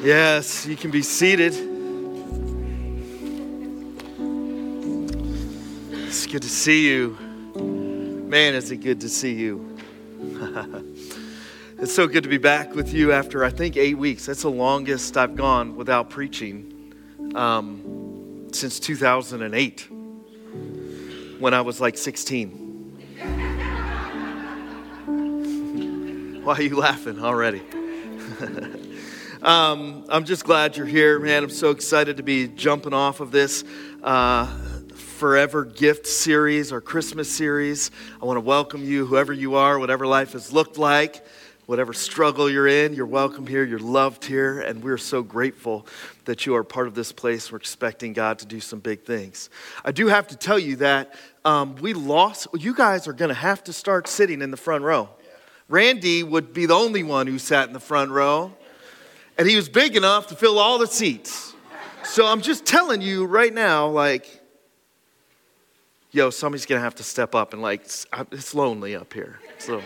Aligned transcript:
Yes, 0.00 0.64
you 0.64 0.76
can 0.76 0.92
be 0.92 1.02
seated. 1.02 1.54
It's 6.06 6.24
good 6.24 6.42
to 6.42 6.48
see 6.48 6.88
you. 6.88 7.18
Man, 7.56 8.54
is 8.54 8.70
it 8.70 8.76
good 8.76 9.00
to 9.00 9.08
see 9.08 9.34
you. 9.34 9.76
it's 11.80 11.92
so 11.92 12.06
good 12.06 12.22
to 12.22 12.28
be 12.28 12.38
back 12.38 12.76
with 12.76 12.94
you 12.94 13.10
after, 13.10 13.44
I 13.44 13.50
think, 13.50 13.76
eight 13.76 13.98
weeks. 13.98 14.26
That's 14.26 14.42
the 14.42 14.50
longest 14.52 15.16
I've 15.16 15.34
gone 15.34 15.74
without 15.74 16.10
preaching 16.10 16.94
um, 17.34 18.46
since 18.52 18.78
2008 18.78 19.88
when 21.40 21.54
I 21.54 21.60
was 21.60 21.80
like 21.80 21.98
16. 21.98 22.50
Why 26.44 26.54
are 26.54 26.62
you 26.62 26.76
laughing 26.76 27.18
already? 27.20 27.62
um, 29.42 30.04
I'm 30.08 30.24
just 30.24 30.44
glad 30.44 30.76
you're 30.76 30.86
here, 30.86 31.20
man. 31.20 31.44
I'm 31.44 31.50
so 31.50 31.70
excited 31.70 32.16
to 32.16 32.22
be 32.24 32.48
jumping 32.48 32.92
off 32.92 33.20
of 33.20 33.30
this 33.30 33.62
uh, 34.02 34.46
Forever 34.94 35.64
Gift 35.64 36.06
series, 36.08 36.72
our 36.72 36.80
Christmas 36.80 37.30
series. 37.30 37.92
I 38.20 38.24
want 38.24 38.36
to 38.36 38.40
welcome 38.40 38.82
you, 38.84 39.06
whoever 39.06 39.32
you 39.32 39.54
are, 39.54 39.78
whatever 39.78 40.06
life 40.08 40.32
has 40.32 40.52
looked 40.52 40.76
like, 40.76 41.24
whatever 41.66 41.92
struggle 41.92 42.50
you're 42.50 42.66
in. 42.66 42.94
You're 42.94 43.06
welcome 43.06 43.46
here, 43.46 43.62
you're 43.62 43.78
loved 43.78 44.24
here, 44.24 44.60
and 44.60 44.82
we're 44.82 44.98
so 44.98 45.22
grateful 45.22 45.86
that 46.24 46.44
you 46.44 46.56
are 46.56 46.64
part 46.64 46.88
of 46.88 46.94
this 46.94 47.12
place. 47.12 47.52
We're 47.52 47.58
expecting 47.58 48.14
God 48.14 48.40
to 48.40 48.46
do 48.46 48.58
some 48.58 48.80
big 48.80 49.04
things. 49.04 49.50
I 49.84 49.92
do 49.92 50.08
have 50.08 50.26
to 50.28 50.36
tell 50.36 50.58
you 50.58 50.76
that 50.76 51.14
um, 51.44 51.76
we 51.76 51.94
lost, 51.94 52.48
you 52.54 52.74
guys 52.74 53.06
are 53.06 53.12
going 53.12 53.28
to 53.28 53.34
have 53.34 53.62
to 53.64 53.72
start 53.72 54.08
sitting 54.08 54.42
in 54.42 54.50
the 54.50 54.56
front 54.56 54.82
row. 54.82 55.10
Randy 55.68 56.24
would 56.24 56.52
be 56.52 56.66
the 56.66 56.74
only 56.74 57.04
one 57.04 57.28
who 57.28 57.38
sat 57.38 57.68
in 57.68 57.72
the 57.72 57.80
front 57.80 58.10
row, 58.10 58.54
and 59.38 59.48
he 59.48 59.56
was 59.56 59.68
big 59.68 59.96
enough 59.96 60.26
to 60.26 60.34
fill 60.34 60.58
all 60.58 60.78
the 60.78 60.86
seats. 60.86 61.54
So 62.02 62.26
I'm 62.26 62.40
just 62.40 62.66
telling 62.66 63.00
you 63.00 63.24
right 63.24 63.54
now, 63.54 63.88
like, 63.88 64.42
yo, 66.10 66.30
somebody's 66.30 66.66
gonna 66.66 66.80
have 66.80 66.96
to 66.96 67.04
step 67.04 67.34
up 67.34 67.52
and 67.52 67.62
like, 67.62 67.82
it's 68.32 68.54
lonely 68.54 68.96
up 68.96 69.12
here. 69.12 69.38
So 69.58 69.78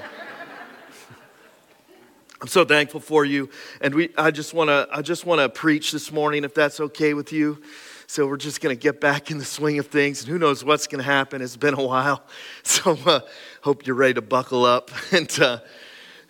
I'm 2.41 2.49
so 2.49 2.65
thankful 2.65 3.01
for 3.01 3.25
you, 3.25 3.51
and 3.81 3.95
we, 3.95 4.11
I 4.17 4.31
just 4.31 4.55
wanna, 4.55 4.89
I 4.91 5.03
just 5.03 5.27
wanna 5.27 5.49
preach 5.49 5.93
this 5.93 6.11
morning, 6.11 6.45
if 6.45 6.55
that's 6.55 6.81
okay 6.81 7.15
with 7.15 7.33
you. 7.33 7.63
So 8.09 8.27
we're 8.27 8.37
just 8.37 8.61
going 8.61 8.77
to 8.77 8.79
get 8.79 9.01
back 9.01 9.31
in 9.31 9.39
the 9.39 9.45
swing 9.45 9.79
of 9.79 9.87
things, 9.87 10.21
and 10.21 10.31
who 10.31 10.39
knows 10.39 10.63
what's 10.63 10.87
going 10.87 10.99
to 10.99 11.11
happen. 11.11 11.41
It's 11.41 11.57
been 11.57 11.73
a 11.73 11.83
while. 11.83 12.23
So 12.63 12.99
uh, 13.07 13.21
hope 13.63 13.87
you're 13.87 13.97
ready 13.97 14.13
to 14.13 14.21
buckle 14.21 14.67
up 14.67 14.91
and, 15.13 15.41
uh, 15.41 15.61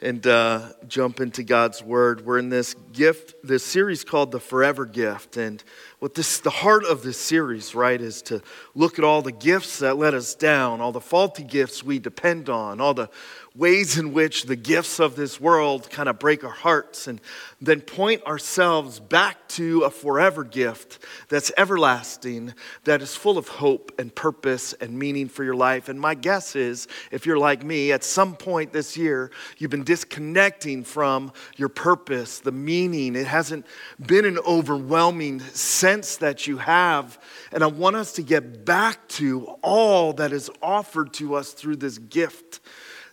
and 0.02 0.26
uh, 0.26 0.72
jump 0.88 1.20
into 1.20 1.44
God's 1.44 1.80
Word. 1.80 2.26
We're 2.26 2.38
in 2.38 2.48
this 2.48 2.74
gift, 2.92 3.36
this 3.44 3.64
series 3.64 4.02
called 4.02 4.32
The 4.32 4.40
Forever 4.40 4.84
Gift. 4.84 5.36
And 5.36 5.62
what 6.00 6.14
this, 6.14 6.40
the 6.40 6.50
heart 6.50 6.84
of 6.84 7.02
this 7.02 7.16
series, 7.16 7.72
right, 7.72 8.00
is 8.00 8.20
to 8.22 8.42
look 8.74 8.98
at 8.98 9.04
all 9.04 9.22
the 9.22 9.30
gifts 9.30 9.78
that 9.78 9.96
let 9.96 10.12
us 10.12 10.34
down, 10.34 10.80
all 10.80 10.90
the 10.90 11.00
faulty 11.00 11.44
gifts 11.44 11.84
we 11.84 12.00
depend 12.00 12.48
on, 12.48 12.80
all 12.80 12.94
the 12.94 13.08
ways 13.54 13.98
in 13.98 14.14
which 14.14 14.44
the 14.44 14.56
gifts 14.56 14.98
of 14.98 15.14
this 15.14 15.38
world 15.40 15.90
kind 15.90 16.08
of 16.08 16.18
break 16.18 16.42
our 16.42 16.50
hearts, 16.50 17.06
and 17.06 17.20
then 17.60 17.80
point 17.80 18.24
ourselves 18.24 18.98
back 18.98 19.46
to 19.48 19.82
a 19.82 19.90
forever 19.90 20.42
gift 20.42 20.98
that's 21.28 21.52
everlasting, 21.58 22.54
that 22.84 23.02
is 23.02 23.14
full 23.14 23.36
of 23.36 23.48
hope 23.48 23.92
and 23.98 24.14
purpose 24.14 24.72
and 24.74 24.98
meaning 24.98 25.28
for 25.28 25.44
your 25.44 25.54
life. 25.54 25.90
And 25.90 26.00
my 26.00 26.14
guess 26.14 26.56
is, 26.56 26.88
if 27.10 27.26
you're 27.26 27.38
like 27.38 27.62
me, 27.62 27.92
at 27.92 28.04
some 28.04 28.36
point 28.36 28.72
this 28.72 28.96
year, 28.96 29.30
you've 29.58 29.70
been 29.70 29.84
disconnecting 29.84 30.84
from 30.84 31.32
your 31.56 31.68
purpose, 31.68 32.38
the 32.40 32.52
meaning. 32.52 33.14
It 33.14 33.26
hasn't 33.26 33.66
been 34.04 34.24
an 34.24 34.38
overwhelming 34.38 35.40
sense 35.40 36.16
that 36.16 36.46
you 36.46 36.56
have. 36.56 37.18
And 37.52 37.62
I 37.62 37.66
want 37.66 37.96
us 37.96 38.12
to 38.14 38.22
get 38.22 38.64
back 38.64 39.06
to 39.08 39.56
all 39.62 40.14
that 40.14 40.32
is 40.32 40.50
offered 40.62 41.12
to 41.14 41.34
us 41.34 41.52
through 41.52 41.76
this 41.76 41.98
gift 41.98 42.60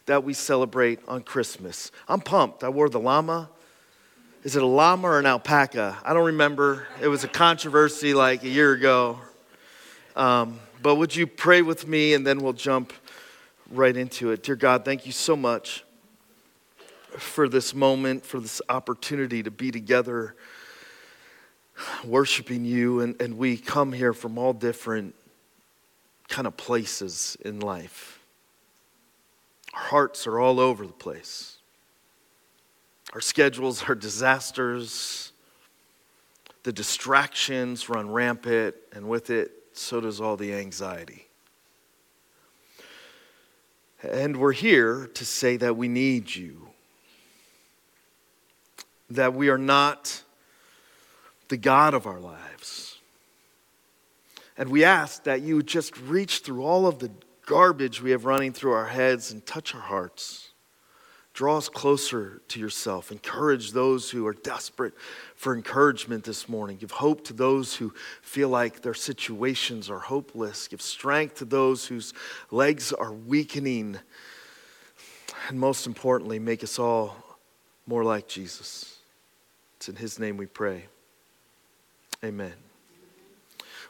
that 0.09 0.23
we 0.23 0.33
celebrate 0.33 0.99
on 1.07 1.21
Christmas. 1.21 1.91
I'm 2.07 2.19
pumped. 2.19 2.63
I 2.63 2.69
wore 2.69 2.89
the 2.89 2.99
llama. 2.99 3.47
Is 4.43 4.55
it 4.55 4.63
a 4.63 4.65
llama 4.65 5.07
or 5.07 5.19
an 5.19 5.27
alpaca? 5.27 5.99
I 6.03 6.13
don't 6.15 6.25
remember. 6.25 6.87
It 6.99 7.07
was 7.09 7.23
a 7.23 7.27
controversy 7.27 8.15
like 8.15 8.41
a 8.41 8.49
year 8.49 8.73
ago. 8.73 9.19
Um, 10.15 10.59
but 10.81 10.95
would 10.95 11.15
you 11.15 11.27
pray 11.27 11.61
with 11.61 11.87
me 11.87 12.15
and 12.15 12.25
then 12.25 12.39
we'll 12.39 12.53
jump 12.53 12.91
right 13.69 13.95
into 13.95 14.31
it. 14.31 14.41
Dear 14.41 14.55
God, 14.55 14.83
thank 14.83 15.05
you 15.05 15.11
so 15.11 15.35
much 15.35 15.83
for 17.17 17.47
this 17.47 17.75
moment, 17.75 18.25
for 18.25 18.39
this 18.39 18.63
opportunity 18.67 19.43
to 19.43 19.51
be 19.51 19.69
together 19.69 20.35
worshiping 22.03 22.65
you. 22.65 23.01
And, 23.01 23.21
and 23.21 23.37
we 23.37 23.57
come 23.57 23.93
here 23.93 24.13
from 24.13 24.39
all 24.39 24.53
different 24.53 25.13
kind 26.29 26.47
of 26.47 26.57
places 26.57 27.37
in 27.45 27.59
life. 27.59 28.18
Our 29.73 29.81
hearts 29.81 30.27
are 30.27 30.39
all 30.39 30.59
over 30.59 30.85
the 30.85 30.93
place. 30.93 31.57
Our 33.13 33.21
schedules 33.21 33.83
are 33.89 33.95
disasters. 33.95 35.31
The 36.63 36.73
distractions 36.73 37.89
run 37.89 38.11
rampant, 38.11 38.75
and 38.91 39.07
with 39.07 39.29
it, 39.29 39.51
so 39.73 40.01
does 40.01 40.19
all 40.19 40.35
the 40.35 40.53
anxiety. 40.53 41.27
And 44.03 44.37
we're 44.37 44.53
here 44.53 45.09
to 45.13 45.25
say 45.25 45.57
that 45.57 45.75
we 45.75 45.87
need 45.87 46.35
you, 46.35 46.69
that 49.09 49.33
we 49.33 49.49
are 49.49 49.57
not 49.57 50.23
the 51.47 51.57
God 51.57 51.93
of 51.93 52.05
our 52.05 52.19
lives. 52.19 52.99
And 54.57 54.69
we 54.69 54.83
ask 54.83 55.23
that 55.23 55.41
you 55.41 55.63
just 55.63 55.97
reach 56.01 56.39
through 56.39 56.63
all 56.63 56.85
of 56.85 56.99
the 56.99 57.09
garbage 57.49 57.99
we 57.99 58.11
have 58.11 58.25
running 58.25 58.53
through 58.53 58.73
our 58.73 58.85
heads 58.85 59.31
and 59.31 59.43
touch 59.43 59.73
our 59.73 59.81
hearts. 59.81 60.51
Draw 61.33 61.57
us 61.57 61.67
closer 61.67 62.43
to 62.49 62.59
yourself. 62.59 63.11
Encourage 63.11 63.71
those 63.71 64.11
who 64.11 64.27
are 64.27 64.33
desperate 64.33 64.93
for 65.33 65.55
encouragement 65.55 66.23
this 66.23 66.47
morning. 66.47 66.77
Give 66.77 66.91
hope 66.91 67.23
to 67.25 67.33
those 67.33 67.75
who 67.75 67.91
feel 68.21 68.49
like 68.49 68.83
their 68.83 68.93
situations 68.93 69.89
are 69.89 69.97
hopeless. 69.97 70.67
Give 70.67 70.81
strength 70.81 71.35
to 71.35 71.45
those 71.45 71.87
whose 71.87 72.13
legs 72.51 72.93
are 72.93 73.13
weakening. 73.13 73.97
And 75.47 75.59
most 75.59 75.87
importantly, 75.87 76.37
make 76.37 76.63
us 76.63 76.77
all 76.77 77.15
more 77.87 78.03
like 78.03 78.27
Jesus. 78.27 78.99
It's 79.77 79.89
in 79.89 79.95
His 79.95 80.19
name 80.19 80.37
we 80.37 80.45
pray. 80.45 80.85
Amen. 82.23 82.68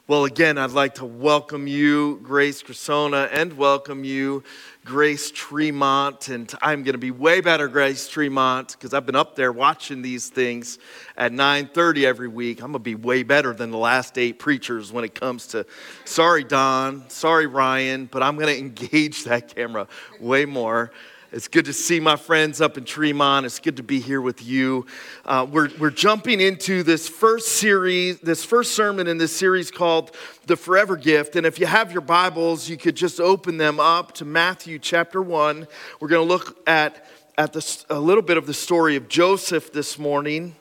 Well, 0.09 0.25
again, 0.25 0.57
I'd 0.57 0.71
like 0.71 0.95
to 0.95 1.05
welcome 1.05 1.67
you, 1.67 2.19
Grace 2.23 2.63
Crisona, 2.63 3.29
and 3.31 3.53
welcome 3.53 4.03
you, 4.03 4.43
Grace 4.83 5.29
Tremont. 5.29 6.29
And 6.29 6.51
I'm 6.63 6.81
going 6.81 6.93
to 6.93 6.97
be 6.97 7.11
way 7.11 7.41
better, 7.41 7.67
Grace 7.67 8.09
Tremont, 8.09 8.71
because 8.71 8.95
I've 8.95 9.05
been 9.05 9.15
up 9.15 9.35
there 9.35 9.51
watching 9.51 10.01
these 10.01 10.27
things 10.27 10.79
at 11.15 11.31
9:30 11.31 12.05
every 12.05 12.27
week. 12.27 12.57
I'm 12.57 12.71
going 12.71 12.73
to 12.73 12.79
be 12.79 12.95
way 12.95 13.21
better 13.21 13.53
than 13.53 13.69
the 13.69 13.77
last 13.77 14.17
eight 14.17 14.39
preachers 14.39 14.91
when 14.91 15.03
it 15.03 15.13
comes 15.13 15.45
to. 15.49 15.63
Sorry, 16.05 16.43
Don. 16.43 17.07
Sorry, 17.11 17.45
Ryan, 17.45 18.07
but 18.07 18.23
I'm 18.23 18.35
going 18.35 18.47
to 18.55 18.57
engage 18.57 19.25
that 19.25 19.53
camera 19.55 19.87
way 20.19 20.45
more. 20.45 20.91
It's 21.31 21.47
good 21.47 21.65
to 21.65 21.73
see 21.73 21.99
my 21.99 22.15
friends 22.15 22.59
up 22.59 22.75
in 22.75 22.85
Tremont. 22.85 23.45
It's 23.45 23.59
good 23.59 23.77
to 23.77 23.83
be 23.83 23.99
here 23.99 24.19
with 24.19 24.43
you. 24.43 24.87
Uh, 25.23 25.45
we're, 25.47 25.69
we're 25.77 25.91
jumping 25.91 26.41
into 26.41 26.81
this 26.81 27.07
first 27.07 27.49
series, 27.59 28.19
this 28.21 28.43
first 28.43 28.73
sermon 28.73 29.05
in 29.05 29.19
this 29.19 29.35
series 29.35 29.69
called 29.69 30.15
The 30.47 30.55
Forever 30.55 30.97
Gift. 30.97 31.35
And 31.35 31.45
if 31.45 31.59
you 31.59 31.67
have 31.67 31.91
your 31.91 32.01
Bibles, 32.01 32.67
you 32.67 32.77
could 32.77 32.95
just 32.95 33.19
open 33.19 33.57
them 33.57 33.79
up 33.79 34.13
to 34.13 34.25
Matthew 34.25 34.79
chapter 34.79 35.21
1. 35.21 35.67
We're 35.99 36.07
going 36.07 36.27
to 36.27 36.33
look 36.33 36.57
at, 36.65 37.05
at 37.37 37.53
this, 37.53 37.85
a 37.91 37.99
little 37.99 38.23
bit 38.23 38.37
of 38.37 38.47
the 38.47 38.53
story 38.55 38.95
of 38.95 39.07
Joseph 39.07 39.71
this 39.71 39.99
morning. 39.99 40.55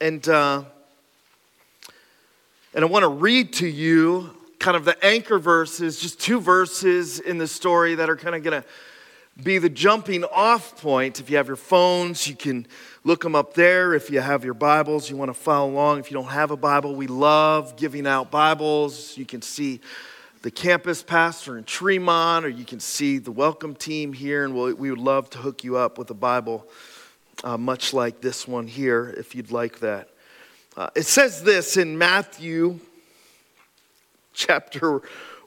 And, 0.00 0.26
uh, 0.26 0.62
and 2.72 2.82
I 2.82 2.88
want 2.88 3.02
to 3.02 3.08
read 3.08 3.52
to 3.54 3.68
you 3.68 4.30
kind 4.58 4.74
of 4.74 4.86
the 4.86 5.04
anchor 5.04 5.38
verses, 5.38 6.00
just 6.00 6.18
two 6.18 6.40
verses 6.40 7.20
in 7.20 7.36
the 7.36 7.46
story 7.46 7.94
that 7.96 8.08
are 8.08 8.16
kind 8.16 8.34
of 8.34 8.42
going 8.42 8.62
to 8.62 8.66
be 9.42 9.58
the 9.58 9.68
jumping 9.68 10.24
off 10.24 10.80
point. 10.80 11.20
If 11.20 11.30
you 11.30 11.36
have 11.36 11.46
your 11.46 11.56
phones, 11.56 12.26
you 12.26 12.34
can 12.34 12.66
look 13.04 13.22
them 13.22 13.36
up 13.36 13.54
there. 13.54 13.94
If 13.94 14.10
you 14.10 14.20
have 14.20 14.44
your 14.44 14.54
Bibles, 14.54 15.08
you 15.08 15.16
want 15.16 15.28
to 15.28 15.34
follow 15.34 15.70
along. 15.70 16.00
If 16.00 16.10
you 16.10 16.16
don't 16.16 16.30
have 16.30 16.50
a 16.50 16.56
Bible, 16.56 16.96
we 16.96 17.06
love 17.06 17.76
giving 17.76 18.04
out 18.04 18.32
Bibles. 18.32 19.16
You 19.16 19.24
can 19.24 19.40
see 19.40 19.80
the 20.42 20.50
campus 20.50 21.04
pastor 21.04 21.56
in 21.56 21.64
Tremont, 21.64 22.46
or 22.46 22.48
you 22.48 22.64
can 22.64 22.80
see 22.80 23.18
the 23.18 23.30
welcome 23.30 23.76
team 23.76 24.12
here, 24.12 24.44
and 24.44 24.54
we'll, 24.54 24.74
we 24.74 24.90
would 24.90 24.98
love 24.98 25.30
to 25.30 25.38
hook 25.38 25.62
you 25.62 25.76
up 25.76 25.98
with 25.98 26.10
a 26.10 26.14
Bible, 26.14 26.66
uh, 27.44 27.56
much 27.56 27.92
like 27.92 28.20
this 28.20 28.48
one 28.48 28.66
here, 28.66 29.14
if 29.16 29.36
you'd 29.36 29.52
like 29.52 29.78
that. 29.80 30.08
Uh, 30.76 30.90
it 30.96 31.06
says 31.06 31.44
this 31.44 31.76
in 31.76 31.96
Matthew 31.96 32.80
chapter 34.34 35.02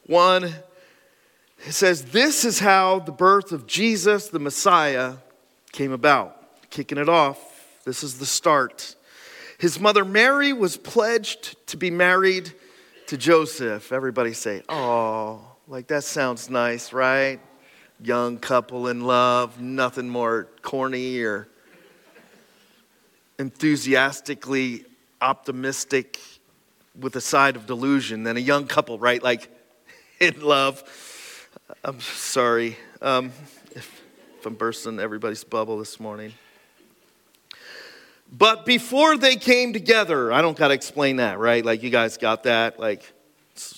1 0.06 0.54
it 1.66 1.72
says, 1.72 2.06
This 2.06 2.44
is 2.44 2.58
how 2.58 2.98
the 3.00 3.12
birth 3.12 3.52
of 3.52 3.66
Jesus, 3.66 4.28
the 4.28 4.38
Messiah, 4.38 5.14
came 5.72 5.92
about. 5.92 6.38
Kicking 6.70 6.98
it 6.98 7.08
off, 7.08 7.38
this 7.84 8.02
is 8.02 8.18
the 8.18 8.26
start. 8.26 8.94
His 9.58 9.78
mother 9.78 10.04
Mary 10.04 10.52
was 10.52 10.76
pledged 10.76 11.56
to 11.68 11.76
be 11.76 11.90
married 11.90 12.52
to 13.08 13.16
Joseph. 13.16 13.92
Everybody 13.92 14.32
say, 14.32 14.62
oh, 14.68 15.40
like 15.68 15.88
that 15.88 16.04
sounds 16.04 16.50
nice, 16.50 16.92
right? 16.92 17.40
Young 18.02 18.38
couple 18.38 18.88
in 18.88 19.02
love, 19.02 19.60
nothing 19.60 20.08
more 20.08 20.48
corny 20.62 21.20
or 21.20 21.46
enthusiastically 23.38 24.84
optimistic 25.20 26.18
with 26.98 27.14
a 27.16 27.20
side 27.20 27.54
of 27.54 27.66
delusion 27.66 28.24
than 28.24 28.36
a 28.36 28.40
young 28.40 28.66
couple, 28.66 28.98
right? 28.98 29.22
Like 29.22 29.48
in 30.20 30.40
love. 30.40 30.82
I'm 31.84 32.00
sorry 32.00 32.76
um, 33.00 33.32
if, 33.74 34.02
if 34.38 34.46
I'm 34.46 34.54
bursting 34.54 35.00
everybody's 35.00 35.44
bubble 35.44 35.78
this 35.78 35.98
morning. 35.98 36.32
But 38.30 38.64
before 38.64 39.16
they 39.16 39.36
came 39.36 39.72
together, 39.72 40.32
I 40.32 40.42
don't 40.42 40.56
got 40.56 40.68
to 40.68 40.74
explain 40.74 41.16
that, 41.16 41.38
right? 41.38 41.64
Like 41.64 41.82
you 41.82 41.90
guys 41.90 42.16
got 42.16 42.44
that. 42.44 42.78
Like, 42.78 43.12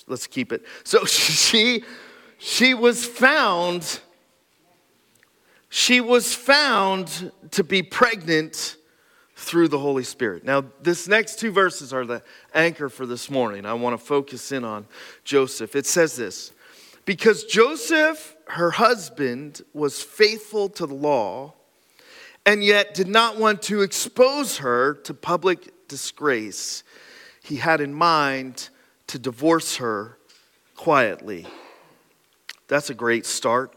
let's 0.07 0.27
keep 0.27 0.51
it. 0.51 0.63
So 0.83 1.05
she, 1.05 1.83
she 2.37 2.73
was 2.73 3.05
found. 3.05 3.99
She 5.69 5.99
was 5.99 6.33
found 6.33 7.31
to 7.51 7.63
be 7.63 7.83
pregnant 7.83 8.77
through 9.35 9.67
the 9.67 9.79
Holy 9.79 10.03
Spirit. 10.03 10.45
Now, 10.45 10.63
this 10.81 11.07
next 11.07 11.39
two 11.39 11.51
verses 11.51 11.91
are 11.91 12.05
the 12.05 12.23
anchor 12.53 12.87
for 12.87 13.05
this 13.05 13.29
morning. 13.29 13.65
I 13.65 13.73
want 13.73 13.99
to 13.99 14.05
focus 14.05 14.53
in 14.53 14.63
on 14.63 14.85
Joseph. 15.25 15.75
It 15.75 15.85
says 15.85 16.15
this 16.15 16.53
Because 17.05 17.43
Joseph, 17.43 18.35
her 18.47 18.71
husband, 18.71 19.61
was 19.73 20.01
faithful 20.01 20.69
to 20.69 20.87
the 20.87 20.95
law 20.95 21.53
and 22.45 22.63
yet 22.63 22.93
did 22.93 23.07
not 23.07 23.37
want 23.37 23.61
to 23.63 23.81
expose 23.81 24.57
her 24.57 24.93
to 24.93 25.13
public 25.13 25.87
disgrace, 25.87 26.83
he 27.43 27.57
had 27.57 27.79
in 27.81 27.93
mind 27.93 28.69
to 29.07 29.19
divorce 29.19 29.77
her 29.77 30.17
quietly. 30.75 31.45
That's 32.67 32.89
a 32.89 32.95
great 32.95 33.25
start. 33.25 33.75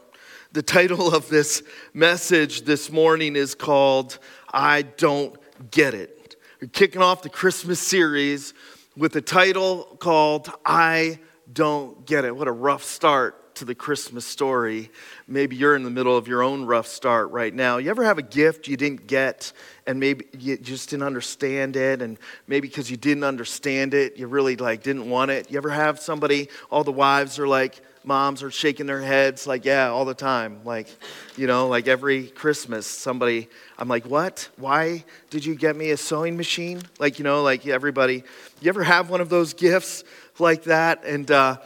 The 0.51 0.63
title 0.63 1.13
of 1.13 1.29
this 1.29 1.61
message 1.93 2.63
this 2.63 2.91
morning 2.91 3.35
is 3.35 3.53
called 3.53 4.17
I 4.51 4.81
Don't 4.81 5.37
Get 5.69 5.93
It. 5.93 6.35
We're 6.59 6.69
kicking 6.69 7.03
off 7.03 7.21
the 7.21 7.29
Christmas 7.29 7.79
series 7.79 8.55
with 8.97 9.15
a 9.15 9.21
title 9.21 9.83
called 9.99 10.51
I 10.65 11.19
Don't 11.51 12.05
Get 12.05 12.25
It. 12.25 12.35
What 12.35 12.47
a 12.47 12.51
rough 12.51 12.83
start 12.83 13.55
to 13.55 13.65
the 13.65 13.75
Christmas 13.75 14.25
story. 14.25 14.89
Maybe 15.27 15.55
you're 15.55 15.75
in 15.75 15.83
the 15.83 15.89
middle 15.89 16.15
of 16.15 16.27
your 16.29 16.41
own 16.41 16.65
rough 16.65 16.87
start 16.87 17.31
right 17.31 17.53
now. 17.53 17.77
You 17.77 17.89
ever 17.89 18.05
have 18.05 18.17
a 18.17 18.23
gift 18.23 18.67
you 18.67 18.77
didn't 18.77 19.05
get 19.05 19.51
and 19.85 19.99
maybe 19.99 20.25
you 20.37 20.57
just 20.57 20.89
didn't 20.89 21.03
understand 21.03 21.75
it 21.75 22.01
and 22.01 22.17
maybe 22.47 22.69
because 22.69 22.89
you 22.89 22.95
didn't 22.95 23.25
understand 23.25 23.93
it, 23.93 24.17
you 24.17 24.27
really 24.27 24.55
like 24.55 24.81
didn't 24.83 25.09
want 25.09 25.31
it. 25.31 25.51
You 25.51 25.57
ever 25.57 25.69
have 25.69 25.99
somebody 25.99 26.47
all 26.71 26.85
the 26.85 26.91
wives 26.91 27.37
are 27.37 27.47
like 27.47 27.81
moms 28.05 28.41
are 28.43 28.51
shaking 28.51 28.85
their 28.85 29.01
heads 29.01 29.45
like 29.45 29.65
yeah, 29.65 29.89
all 29.89 30.05
the 30.05 30.13
time. 30.13 30.61
Like, 30.63 30.87
you 31.35 31.45
know, 31.45 31.67
like 31.67 31.87
every 31.87 32.27
Christmas 32.27 32.87
somebody 32.87 33.49
I'm 33.77 33.87
like, 33.87 34.05
"What? 34.05 34.49
Why 34.55 35.03
did 35.29 35.43
you 35.45 35.55
get 35.55 35.75
me 35.75 35.89
a 35.91 35.97
sewing 35.97 36.37
machine?" 36.37 36.81
Like, 36.97 37.19
you 37.19 37.23
know, 37.23 37.43
like 37.43 37.67
everybody 37.67 38.23
you 38.61 38.69
ever 38.69 38.83
have 38.83 39.09
one 39.09 39.21
of 39.21 39.29
those 39.29 39.53
gifts 39.53 40.03
like 40.39 40.63
that 40.63 41.03
and 41.05 41.29
uh 41.31 41.57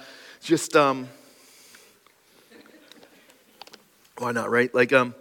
just 0.41 0.75
um 0.75 1.07
why 4.17 4.31
not, 4.31 4.49
right? 4.49 4.73
Like, 4.73 4.93
um, 4.93 5.15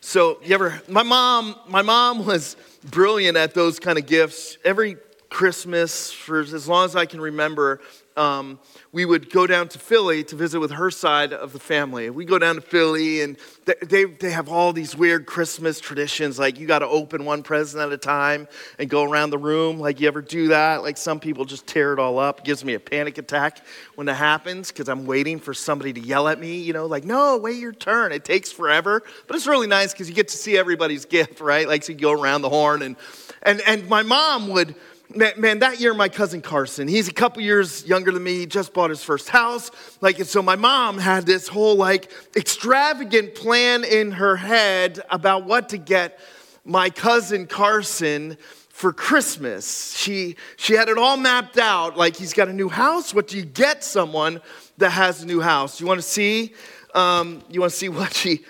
so 0.00 0.38
you 0.42 0.54
ever, 0.54 0.80
my 0.88 1.02
mom, 1.02 1.56
my 1.68 1.82
mom 1.82 2.24
was 2.24 2.56
brilliant 2.84 3.36
at 3.36 3.54
those 3.54 3.78
kind 3.80 3.98
of 3.98 4.06
gifts. 4.06 4.56
Every 4.64 4.96
Christmas, 5.28 6.12
for 6.12 6.40
as 6.40 6.68
long 6.68 6.84
as 6.84 6.94
I 6.94 7.06
can 7.06 7.20
remember, 7.20 7.80
um, 8.16 8.58
we 8.92 9.04
would 9.04 9.30
go 9.30 9.46
down 9.46 9.68
to 9.68 9.78
Philly 9.78 10.24
to 10.24 10.36
visit 10.36 10.58
with 10.58 10.70
her 10.70 10.90
side 10.90 11.32
of 11.32 11.52
the 11.52 11.58
family. 11.58 12.08
We 12.08 12.24
go 12.24 12.38
down 12.38 12.54
to 12.54 12.60
Philly, 12.60 13.20
and 13.20 13.36
they, 13.82 14.04
they, 14.04 14.30
have 14.30 14.48
all 14.48 14.72
these 14.72 14.96
weird 14.96 15.26
Christmas 15.26 15.80
traditions. 15.80 16.38
Like, 16.38 16.58
you 16.58 16.66
got 16.66 16.78
to 16.78 16.86
open 16.86 17.24
one 17.24 17.42
present 17.42 17.82
at 17.82 17.92
a 17.92 17.98
time 17.98 18.48
and 18.78 18.88
go 18.88 19.02
around 19.02 19.30
the 19.30 19.38
room. 19.38 19.78
Like, 19.78 20.00
you 20.00 20.08
ever 20.08 20.22
do 20.22 20.48
that? 20.48 20.82
Like, 20.82 20.96
some 20.96 21.20
people 21.20 21.44
just 21.44 21.66
tear 21.66 21.92
it 21.92 21.98
all 21.98 22.18
up. 22.18 22.40
It 22.40 22.44
gives 22.44 22.64
me 22.64 22.74
a 22.74 22.80
panic 22.80 23.18
attack 23.18 23.64
when 23.96 24.06
that 24.06 24.14
happens 24.14 24.72
because 24.72 24.88
I'm 24.88 25.04
waiting 25.04 25.38
for 25.38 25.52
somebody 25.52 25.92
to 25.92 26.00
yell 26.00 26.28
at 26.28 26.40
me, 26.40 26.58
you 26.58 26.72
know, 26.72 26.86
like, 26.86 27.04
no, 27.04 27.36
wait 27.36 27.58
your 27.58 27.72
turn. 27.72 28.12
It 28.12 28.24
takes 28.24 28.50
forever. 28.50 29.02
But 29.26 29.36
it's 29.36 29.46
really 29.46 29.66
nice 29.66 29.92
because 29.92 30.08
you 30.08 30.14
get 30.14 30.28
to 30.28 30.36
see 30.36 30.56
everybody's 30.56 31.04
gift, 31.04 31.40
right? 31.40 31.68
Like, 31.68 31.82
so 31.82 31.92
you 31.92 31.98
go 31.98 32.12
around 32.12 32.42
the 32.42 32.48
horn. 32.48 32.80
And, 32.80 32.96
and, 33.42 33.60
and 33.66 33.88
my 33.88 34.02
mom 34.02 34.48
would 34.48 34.74
Man, 35.14 35.32
man, 35.36 35.58
that 35.60 35.80
year, 35.80 35.94
my 35.94 36.08
cousin 36.08 36.42
Carson, 36.42 36.88
he's 36.88 37.06
a 37.06 37.12
couple 37.12 37.40
years 37.40 37.86
younger 37.86 38.10
than 38.10 38.24
me, 38.24 38.44
just 38.44 38.74
bought 38.74 38.90
his 38.90 39.04
first 39.04 39.28
house. 39.28 39.70
Like, 40.00 40.18
and 40.18 40.26
so 40.26 40.42
my 40.42 40.56
mom 40.56 40.98
had 40.98 41.26
this 41.26 41.46
whole 41.46 41.76
like 41.76 42.10
extravagant 42.34 43.36
plan 43.36 43.84
in 43.84 44.10
her 44.12 44.34
head 44.34 45.00
about 45.08 45.44
what 45.44 45.68
to 45.68 45.78
get 45.78 46.18
my 46.64 46.90
cousin 46.90 47.46
Carson 47.46 48.36
for 48.68 48.92
Christmas. 48.92 49.96
She, 49.96 50.34
she 50.56 50.74
had 50.74 50.88
it 50.88 50.98
all 50.98 51.16
mapped 51.16 51.56
out. 51.56 51.96
Like, 51.96 52.16
he's 52.16 52.32
got 52.32 52.48
a 52.48 52.52
new 52.52 52.68
house. 52.68 53.14
What 53.14 53.28
do 53.28 53.36
you 53.36 53.44
get 53.44 53.84
someone 53.84 54.40
that 54.78 54.90
has 54.90 55.22
a 55.22 55.26
new 55.26 55.40
house? 55.40 55.80
You 55.80 55.86
want 55.86 56.00
to 56.00 56.06
see? 56.06 56.52
Um, 56.94 57.44
you 57.48 57.60
want 57.60 57.72
to 57.72 57.78
see 57.78 57.88
what 57.88 58.12
she, 58.12 58.44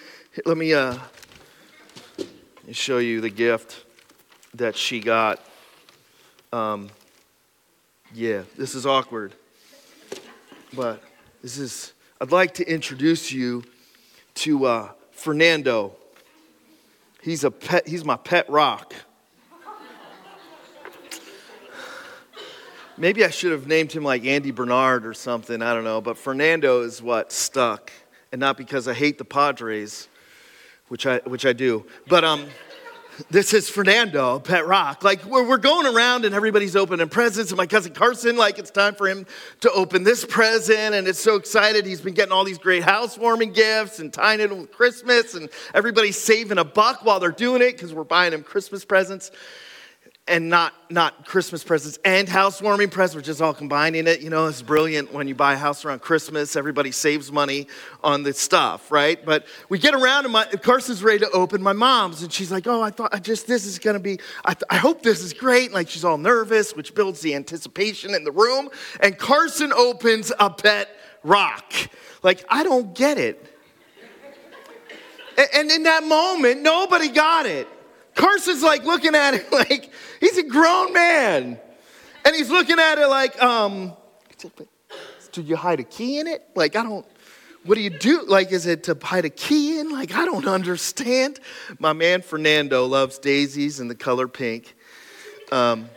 let 0.47 0.57
me, 0.57 0.73
uh, 0.73 0.97
show 2.73 2.99
you 2.99 3.21
the 3.21 3.31
gift 3.31 3.85
that 4.55 4.75
she 4.75 5.01
got. 5.01 5.39
Um, 6.53 6.91
yeah, 8.15 8.43
this 8.57 8.75
is 8.75 8.87
awkward. 8.87 9.35
But 10.73 11.03
this 11.43 11.59
is, 11.59 11.93
I'd 12.21 12.33
like 12.33 12.55
to 12.55 12.65
introduce 12.65 13.33
you 13.33 13.65
to 14.37 14.67
uh, 14.67 14.91
Fernando. 15.11 15.97
He's, 17.23 17.45
a 17.45 17.51
pet, 17.51 17.89
he's 17.89 18.05
my 18.05 18.17
pet 18.17 18.49
rock. 18.49 18.95
Maybe 22.99 23.25
I 23.25 23.31
should 23.31 23.53
have 23.53 23.67
named 23.67 23.93
him 23.93 24.05
like 24.05 24.25
Andy 24.25 24.53
Bernard 24.53 25.05
or 25.05 25.13
something, 25.13 25.61
I 25.61 25.75
don't 25.75 25.85
know. 25.85 26.01
But 26.01 26.17
Fernando 26.17 26.83
is 26.83 27.03
what 27.03 27.33
stuck. 27.33 27.93
And 28.33 28.41
not 28.41 28.57
because 28.57 28.89
I 28.89 28.95
hate 28.95 29.19
the 29.19 29.25
Padres, 29.25 30.09
which 30.89 31.07
I, 31.07 31.19
which 31.25 31.45
I 31.45 31.53
do. 31.53 31.85
But, 32.09 32.25
um, 32.25 32.47
this 33.31 33.55
is 33.55 33.69
Fernando, 33.69 34.39
Pet 34.39 34.67
Rock. 34.67 35.03
Like, 35.03 35.25
we're, 35.25 35.47
we're 35.47 35.57
going 35.57 35.87
around 35.87 36.25
and 36.25 36.35
everybody's 36.35 36.77
opening 36.77 37.09
presents. 37.09 37.51
And 37.51 37.57
my 37.57 37.67
cousin 37.67 37.93
Carson, 37.93 38.37
like, 38.37 38.59
it's 38.59 38.71
time 38.71 38.95
for 38.95 39.09
him 39.09 39.27
to 39.61 39.71
open 39.73 40.05
this 40.05 40.25
present. 40.25 40.95
And 40.95 41.09
it's 41.09 41.19
so 41.19 41.37
excited. 41.37 41.87
He's 41.87 42.01
been 42.01 42.15
getting 42.15 42.33
all 42.33 42.45
these 42.45 42.59
great 42.59 42.83
housewarming 42.83 43.53
gifts 43.53 43.99
and 43.99 44.13
tying 44.13 44.41
it 44.41 44.51
with 44.51 44.71
Christmas. 44.71 45.35
And 45.35 45.49
everybody's 45.75 46.19
saving 46.19 46.59
a 46.59 46.65
buck 46.65 47.05
while 47.05 47.21
they're 47.21 47.31
doing 47.31 47.63
it 47.63 47.73
because 47.73 47.95
we're 47.95 48.05
buying 48.05 48.33
him 48.33 48.43
Christmas 48.43 48.85
presents 48.85 49.31
and 50.29 50.49
not 50.49 50.75
not 50.91 51.25
Christmas 51.25 51.63
presents 51.63 51.99
and 52.05 52.29
housewarming 52.29 52.91
presents, 52.91 53.17
which 53.17 53.29
is 53.29 53.41
all 53.41 53.55
combining 53.55 54.07
it. 54.07 54.21
You 54.21 54.31
know, 54.31 54.47
it's 54.47 54.63
brilliant 54.63 55.13
when 55.13 55.29
you 55.29 55.35
buy 55.35 55.55
a 55.55 55.57
house 55.57 55.85
around 55.85 56.01
Christmas. 56.01 56.57
Everybody 56.57 56.91
saves 56.91 57.31
money 57.31 57.69
on 58.03 58.23
the 58.23 58.33
stuff, 58.33 58.91
right? 58.91 59.25
But 59.25 59.47
we 59.69 59.79
get 59.79 59.95
around 59.95 60.25
and 60.25 60.33
my 60.33 60.45
Carson's 60.47 61.03
ready 61.03 61.21
to 61.21 61.31
open 61.31 61.63
my 61.63 61.73
mom's, 61.73 62.23
and 62.23 62.33
she's 62.33 62.51
like, 62.51 62.67
"Oh, 62.67 62.83
I 62.83 62.91
thought 62.91 63.15
I 63.15 63.19
just 63.19 63.47
this 63.47 63.65
is 63.65 63.79
gonna 63.79 64.01
be. 64.01 64.19
I, 64.45 64.55
th- 64.55 64.65
I 64.69 64.77
hope 64.77 65.03
this 65.03 65.23
is 65.23 65.33
great." 65.33 65.67
And 65.67 65.75
like 65.75 65.89
she's 65.89 66.05
all 66.05 66.19
nervous, 66.19 66.75
which 66.75 66.95
builds 66.95 67.21
the 67.21 67.35
anticipation 67.35 68.15
in 68.15 68.25
the 68.25 68.33
room. 68.33 68.69
And 69.01 69.17
Carson 69.17 69.73
opens 69.73 70.33
a 70.39 70.51
pet 70.51 70.89
rock. 71.23 71.73
Like 72.23 72.45
I 72.49 72.65
don't 72.65 72.95
get 72.95 73.19
it. 73.19 73.53
and 75.55 75.71
in 75.71 75.85
that 75.85 76.05
moment, 76.05 76.63
nobody 76.63 77.09
got 77.09 77.47
it. 77.47 77.69
Carson's 78.17 78.63
like 78.63 78.85
looking 78.85 79.15
at 79.15 79.35
it 79.35 79.53
like 79.53 79.93
he's 80.19 80.37
a 80.39 80.43
grown 80.43 80.93
man. 80.93 81.61
And 82.25 82.35
he's 82.35 82.51
looking 82.51 82.81
at 82.81 82.99
it 82.99 83.07
like, 83.07 83.41
um, 83.41 83.97
do 85.31 85.43
you 85.43 85.55
hide 85.55 85.79
a 85.79 85.85
key 85.85 86.19
in 86.19 86.27
it? 86.27 86.43
Like, 86.57 86.75
I 86.75 86.83
don't, 86.83 87.07
what 87.65 87.77
do 87.77 87.83
you 87.83 87.91
do? 87.91 88.25
Like, 88.27 88.51
is 88.51 88.67
it 88.67 88.83
to 88.85 88.99
hide 89.01 89.25
a 89.25 89.31
key 89.31 89.79
in? 89.79 89.91
Like, 89.93 90.13
I 90.13 90.25
don't 90.25 90.49
understand. 90.59 91.39
My 91.79 91.93
man 91.93 92.23
Fernando 92.23 92.85
loves 92.85 93.21
daisies 93.21 93.79
and 93.79 93.89
the 93.89 93.95
color 93.95 94.27
pink. 94.27 94.75
Um, 95.53 95.89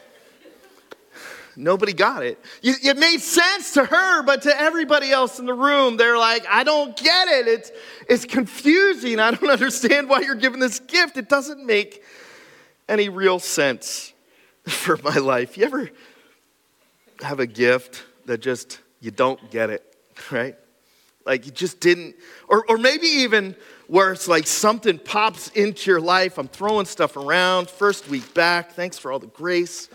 nobody 1.59 1.93
got 1.93 2.23
it. 2.23 2.39
It 2.63 2.97
made 2.97 3.19
sense 3.19 3.73
to 3.73 3.85
her, 3.85 4.23
but 4.23 4.43
to 4.43 4.59
everybody 4.59 5.11
else 5.11 5.39
in 5.39 5.45
the 5.45 5.53
room, 5.53 5.97
they're 5.97 6.17
like, 6.17 6.45
I 6.49 6.63
don't 6.63 6.95
get 6.97 7.27
it. 7.27 7.47
It's, 7.47 7.71
it's 8.07 8.25
confusing. 8.25 9.19
I 9.19 9.31
don't 9.31 9.49
understand 9.51 10.09
why 10.09 10.21
you're 10.21 10.35
giving 10.35 10.59
this 10.59 10.79
gift. 10.79 11.17
It 11.17 11.29
doesn't 11.29 11.65
make 11.65 12.03
any 12.87 13.09
real 13.09 13.39
sense 13.39 14.13
for 14.67 14.97
my 15.03 15.17
life. 15.17 15.57
You 15.57 15.65
ever 15.65 15.89
have 17.21 17.39
a 17.39 17.47
gift 17.47 18.03
that 18.25 18.39
just, 18.39 18.79
you 19.01 19.11
don't 19.11 19.51
get 19.51 19.69
it, 19.69 19.95
right? 20.31 20.55
Like 21.25 21.45
you 21.45 21.51
just 21.51 21.79
didn't, 21.79 22.15
or, 22.47 22.65
or 22.69 22.77
maybe 22.77 23.07
even 23.07 23.55
it's 23.91 24.27
like 24.27 24.47
something 24.47 24.97
pops 24.97 25.49
into 25.49 25.89
your 25.89 25.99
life. 25.99 26.37
I'm 26.37 26.47
throwing 26.47 26.85
stuff 26.85 27.17
around. 27.17 27.69
First 27.69 28.07
week 28.07 28.33
back. 28.33 28.71
Thanks 28.71 28.97
for 28.97 29.11
all 29.11 29.19
the 29.19 29.27
grace 29.27 29.89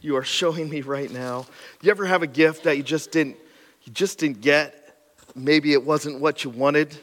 you 0.00 0.16
are 0.16 0.24
showing 0.24 0.68
me 0.68 0.80
right 0.80 1.10
now. 1.10 1.46
You 1.82 1.90
ever 1.90 2.06
have 2.06 2.22
a 2.22 2.26
gift 2.26 2.64
that 2.64 2.76
you 2.76 2.82
just 2.82 3.10
didn't 3.10 3.36
you 3.84 3.92
just 3.92 4.18
didn't 4.18 4.40
get? 4.40 4.76
Maybe 5.34 5.72
it 5.72 5.84
wasn't 5.84 6.20
what 6.20 6.44
you 6.44 6.50
wanted. 6.50 6.96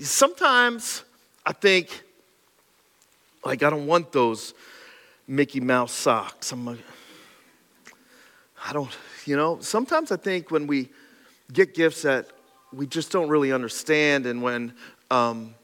Sometimes 0.00 1.04
I 1.44 1.52
think 1.52 2.02
like 3.44 3.62
I 3.62 3.70
don't 3.70 3.86
want 3.86 4.12
those 4.12 4.54
Mickey 5.26 5.60
Mouse 5.60 5.92
socks. 5.92 6.52
I'm 6.52 6.64
like, 6.64 6.78
I 8.66 8.72
don't, 8.72 8.90
you 9.24 9.36
know, 9.36 9.58
sometimes 9.60 10.10
I 10.10 10.16
think 10.16 10.50
when 10.50 10.66
we 10.66 10.90
get 11.52 11.74
gifts 11.74 12.02
that 12.02 12.28
we 12.72 12.86
just 12.86 13.12
don't 13.12 13.28
really 13.28 13.52
understand 13.52 14.26
and 14.26 14.42
when 14.42 14.74
um, 15.10 15.54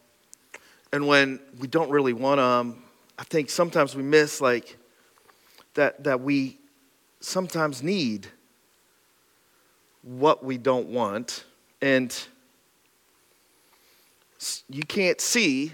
and 0.92 1.06
when 1.06 1.40
we 1.58 1.66
don't 1.66 1.90
really 1.90 2.12
want 2.12 2.38
them, 2.38 2.82
I 3.18 3.24
think 3.24 3.48
sometimes 3.48 3.94
we 3.94 4.02
miss 4.02 4.40
like 4.40 4.76
that 5.74 6.02
that 6.04 6.20
we 6.20 6.58
sometimes 7.20 7.82
need 7.82 8.28
what 10.02 10.42
we 10.44 10.56
don't 10.56 10.88
want 10.88 11.44
and 11.82 12.26
you 14.68 14.82
can't 14.82 15.20
see 15.20 15.72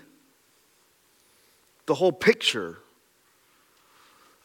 the 1.87 1.95
whole 1.95 2.13
picture 2.13 2.79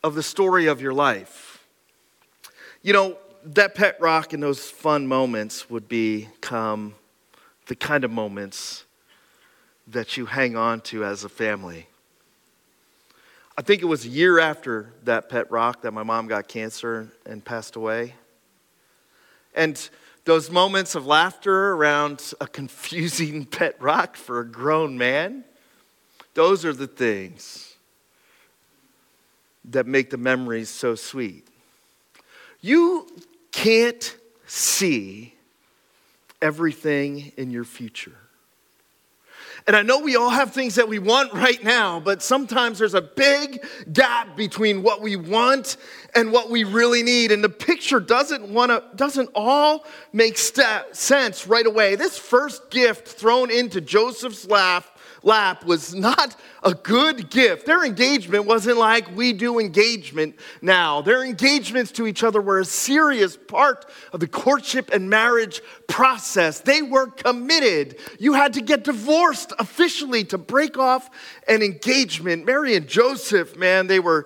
of 0.04 0.16
the 0.16 0.24
story 0.24 0.68
of 0.68 0.82
your 0.82 0.94
life. 0.94 1.66
You 2.84 2.94
know, 2.94 3.18
that 3.44 3.76
pet 3.76 4.00
rock 4.00 4.34
and 4.34 4.42
those 4.42 4.70
fun 4.70 5.08
moments 5.08 5.70
would 5.70 5.88
become 5.88 6.96
the 7.68 7.76
kind 7.76 8.04
of 8.04 8.12
moments 8.12 8.86
that 9.88 10.18
you 10.18 10.26
hang 10.26 10.56
on 10.56 10.82
to 10.82 11.04
as 11.04 11.24
a 11.24 11.30
family. 11.30 11.88
I 13.62 13.64
think 13.64 13.84
it 13.84 13.86
was 13.86 14.06
a 14.06 14.10
year 14.10 14.40
after 14.40 14.92
that 15.04 15.30
pet 15.30 15.52
rock 15.52 15.84
that 15.84 15.92
my 15.92 16.02
mom 16.02 16.26
got 16.26 16.48
cancer 16.48 17.10
and 17.28 17.46
passed 17.46 17.76
away. 17.76 18.16
And 19.54 19.88
those 20.26 20.50
moments 20.50 20.96
of 20.96 21.06
laughter 21.06 21.74
around 21.74 22.34
a 22.42 22.48
confusing 22.48 23.46
pet 23.52 23.80
rock 23.80 24.16
for 24.16 24.40
a 24.40 24.46
grown 24.48 24.98
man, 24.98 25.44
those 26.34 26.66
are 26.66 26.74
the 26.74 26.88
things 26.88 27.76
that 29.66 29.86
make 29.86 30.10
the 30.10 30.18
memories 30.18 30.70
so 30.70 30.96
sweet. 30.96 31.48
You 32.62 33.06
can't 33.52 34.18
see 34.48 35.36
everything 36.42 37.32
in 37.38 37.52
your 37.52 37.66
future. 37.66 38.21
And 39.68 39.76
I 39.76 39.82
know 39.84 40.00
we 40.00 40.16
all 40.16 40.30
have 40.30 40.54
things 40.54 40.76
that 40.76 40.88
we 40.88 41.00
want 41.00 41.34
right 41.34 41.64
now, 41.64 42.00
but 42.00 42.22
sometimes 42.22 42.80
there's 42.80 42.94
a 42.94 43.02
big 43.02 43.64
gap 43.94 44.36
between 44.36 44.82
what 44.82 45.02
we 45.02 45.16
want 45.16 45.78
and 46.16 46.32
what 46.32 46.50
we 46.50 46.64
really 46.64 47.04
need. 47.04 47.32
And 47.32 47.44
the 47.44 47.50
picture 47.50 48.00
doesn't 48.00 48.52
want 48.52 48.72
to 48.72 48.84
doesn't 48.96 49.30
all 49.36 49.86
make 50.14 50.38
st- 50.38 50.96
sense 50.96 51.46
right 51.48 51.66
away. 51.66 51.96
This 51.96 52.18
first 52.18 52.70
gift 52.72 53.08
thrown 53.08 53.52
into 53.52 53.82
Joseph's 53.82 54.48
lap 54.48 54.86
lap 55.24 55.66
was 55.66 55.94
not 55.94 56.36
a 56.64 56.74
good 56.74 57.30
gift. 57.30 57.66
Their 57.66 57.84
engagement 57.86 58.46
wasn't 58.46 58.78
like 58.78 59.16
we 59.16 59.34
do 59.34 59.60
engagement 59.60 60.36
now. 60.62 61.02
Their 61.02 61.24
engagements 61.24 61.92
to 61.94 62.08
each 62.08 62.24
other 62.24 62.42
were 62.42 62.60
a 62.60 62.66
serious 62.66 63.38
part 63.38 63.86
of 64.14 64.20
the 64.20 64.28
courtship 64.28 64.90
and 64.92 65.10
marriage 65.10 65.62
process. 65.88 66.60
They 66.60 66.82
were 66.82 67.08
committed. 67.08 67.98
You 68.20 68.34
had 68.34 68.54
to 68.54 68.62
get 68.62 68.84
divorced 68.84 69.54
officially 69.60 70.24
to 70.26 70.38
break 70.38 70.78
off 70.78 71.10
an 71.48 71.62
engagement. 71.62 72.46
Mary 72.46 72.76
and 72.76 72.88
Joseph, 72.88 73.56
man, 73.56 73.88
they 73.88 74.00
were 74.00 74.26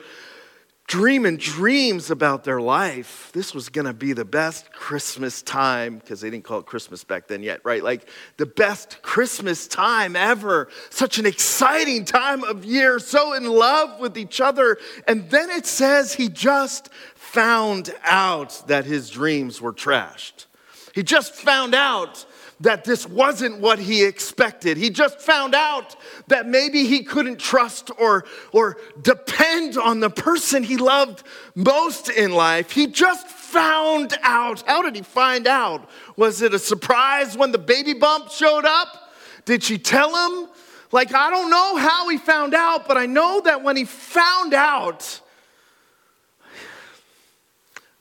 dreaming 0.87 1.37
dreams 1.37 2.11
about 2.11 2.43
their 2.43 2.61
life. 2.61 3.31
This 3.33 3.55
was 3.55 3.69
going 3.69 3.87
to 3.87 3.93
be 3.93 4.13
the 4.13 4.25
best 4.25 4.71
Christmas 4.71 5.41
time, 5.41 5.97
because 5.97 6.21
they 6.21 6.29
didn't 6.29 6.43
call 6.43 6.59
it 6.59 6.67
Christmas 6.67 7.03
back 7.03 7.27
then 7.27 7.41
yet, 7.41 7.61
right? 7.63 7.83
Like 7.83 8.07
the 8.37 8.45
best 8.45 9.01
Christmas 9.01 9.67
time 9.67 10.15
ever. 10.15 10.69
Such 10.91 11.17
an 11.17 11.25
exciting 11.25 12.05
time 12.05 12.43
of 12.43 12.63
year, 12.63 12.99
so 12.99 13.33
in 13.33 13.45
love 13.45 13.99
with 13.99 14.15
each 14.17 14.39
other. 14.39 14.77
And 15.07 15.29
then 15.31 15.49
it 15.49 15.65
says 15.65 16.13
he 16.13 16.29
just 16.29 16.93
found 17.15 17.93
out 18.03 18.63
that 18.67 18.85
his 18.85 19.09
dreams 19.09 19.59
were 19.59 19.73
trashed. 19.73 20.45
He 20.93 21.01
just 21.03 21.33
found 21.33 21.73
out 21.73 22.25
that 22.61 22.85
this 22.85 23.07
wasn't 23.07 23.59
what 23.59 23.79
he 23.79 24.03
expected. 24.03 24.77
He 24.77 24.89
just 24.89 25.19
found 25.19 25.53
out 25.53 25.95
that 26.27 26.47
maybe 26.47 26.85
he 26.85 27.03
couldn't 27.03 27.39
trust 27.39 27.91
or, 27.99 28.25
or 28.53 28.77
depend 29.01 29.77
on 29.77 29.99
the 29.99 30.09
person 30.09 30.63
he 30.63 30.77
loved 30.77 31.23
most 31.53 32.09
in 32.09 32.31
life. 32.31 32.71
He 32.71 32.87
just 32.87 33.27
found 33.27 34.17
out. 34.23 34.63
How 34.65 34.81
did 34.81 34.95
he 34.95 35.01
find 35.01 35.47
out? 35.47 35.89
Was 36.15 36.41
it 36.41 36.53
a 36.53 36.59
surprise 36.59 37.37
when 37.37 37.51
the 37.51 37.57
baby 37.57 37.93
bump 37.93 38.29
showed 38.29 38.65
up? 38.65 39.11
Did 39.43 39.61
she 39.61 39.77
tell 39.77 40.15
him? 40.15 40.49
Like, 40.91 41.13
I 41.13 41.29
don't 41.29 41.49
know 41.49 41.75
how 41.75 42.07
he 42.09 42.17
found 42.17 42.53
out, 42.53 42.87
but 42.87 42.97
I 42.97 43.05
know 43.05 43.41
that 43.41 43.63
when 43.63 43.75
he 43.75 43.83
found 43.83 44.53
out, 44.53 45.19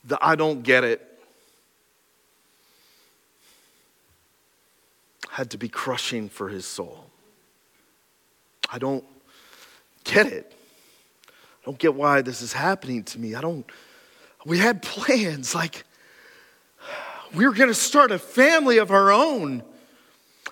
the 0.04 0.18
I 0.20 0.36
don't 0.36 0.62
get 0.62 0.84
it 0.84 1.13
had 5.34 5.50
to 5.50 5.58
be 5.58 5.68
crushing 5.68 6.28
for 6.28 6.48
his 6.48 6.64
soul. 6.64 7.06
I 8.70 8.78
don't 8.78 9.04
get 10.04 10.28
it. 10.28 10.52
I 11.28 11.64
don't 11.64 11.76
get 11.76 11.96
why 11.96 12.22
this 12.22 12.40
is 12.40 12.52
happening 12.52 13.02
to 13.02 13.18
me. 13.18 13.34
I 13.34 13.40
don't, 13.40 13.68
we 14.46 14.58
had 14.58 14.80
plans 14.80 15.52
like 15.52 15.82
we 17.34 17.48
were 17.48 17.52
going 17.52 17.68
to 17.68 17.74
start 17.74 18.12
a 18.12 18.18
family 18.20 18.78
of 18.78 18.92
our 18.92 19.10
own. 19.10 19.64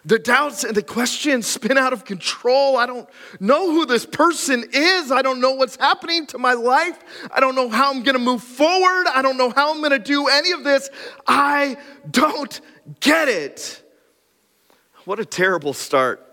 The 0.04 0.18
doubts 0.18 0.64
and 0.64 0.74
the 0.74 0.82
questions 0.82 1.46
spin 1.46 1.78
out 1.78 1.92
of 1.92 2.04
control. 2.04 2.76
I 2.76 2.86
don't 2.86 3.08
know 3.38 3.70
who 3.70 3.86
this 3.86 4.04
person 4.04 4.64
is. 4.72 5.12
I 5.12 5.22
don't 5.22 5.40
know 5.40 5.52
what's 5.52 5.76
happening 5.76 6.26
to 6.26 6.38
my 6.38 6.54
life. 6.54 6.98
I 7.32 7.38
don't 7.38 7.54
know 7.54 7.68
how 7.68 7.92
I'm 7.92 8.02
going 8.02 8.16
to 8.16 8.24
move 8.24 8.42
forward. 8.42 9.06
I 9.14 9.22
don't 9.22 9.36
know 9.36 9.50
how 9.50 9.72
I'm 9.72 9.78
going 9.78 9.92
to 9.92 10.00
do 10.00 10.26
any 10.26 10.50
of 10.50 10.64
this. 10.64 10.90
I 11.28 11.76
don't 12.10 12.60
get 12.98 13.28
it. 13.28 13.81
What 15.04 15.18
a 15.18 15.24
terrible 15.24 15.72
start 15.72 16.24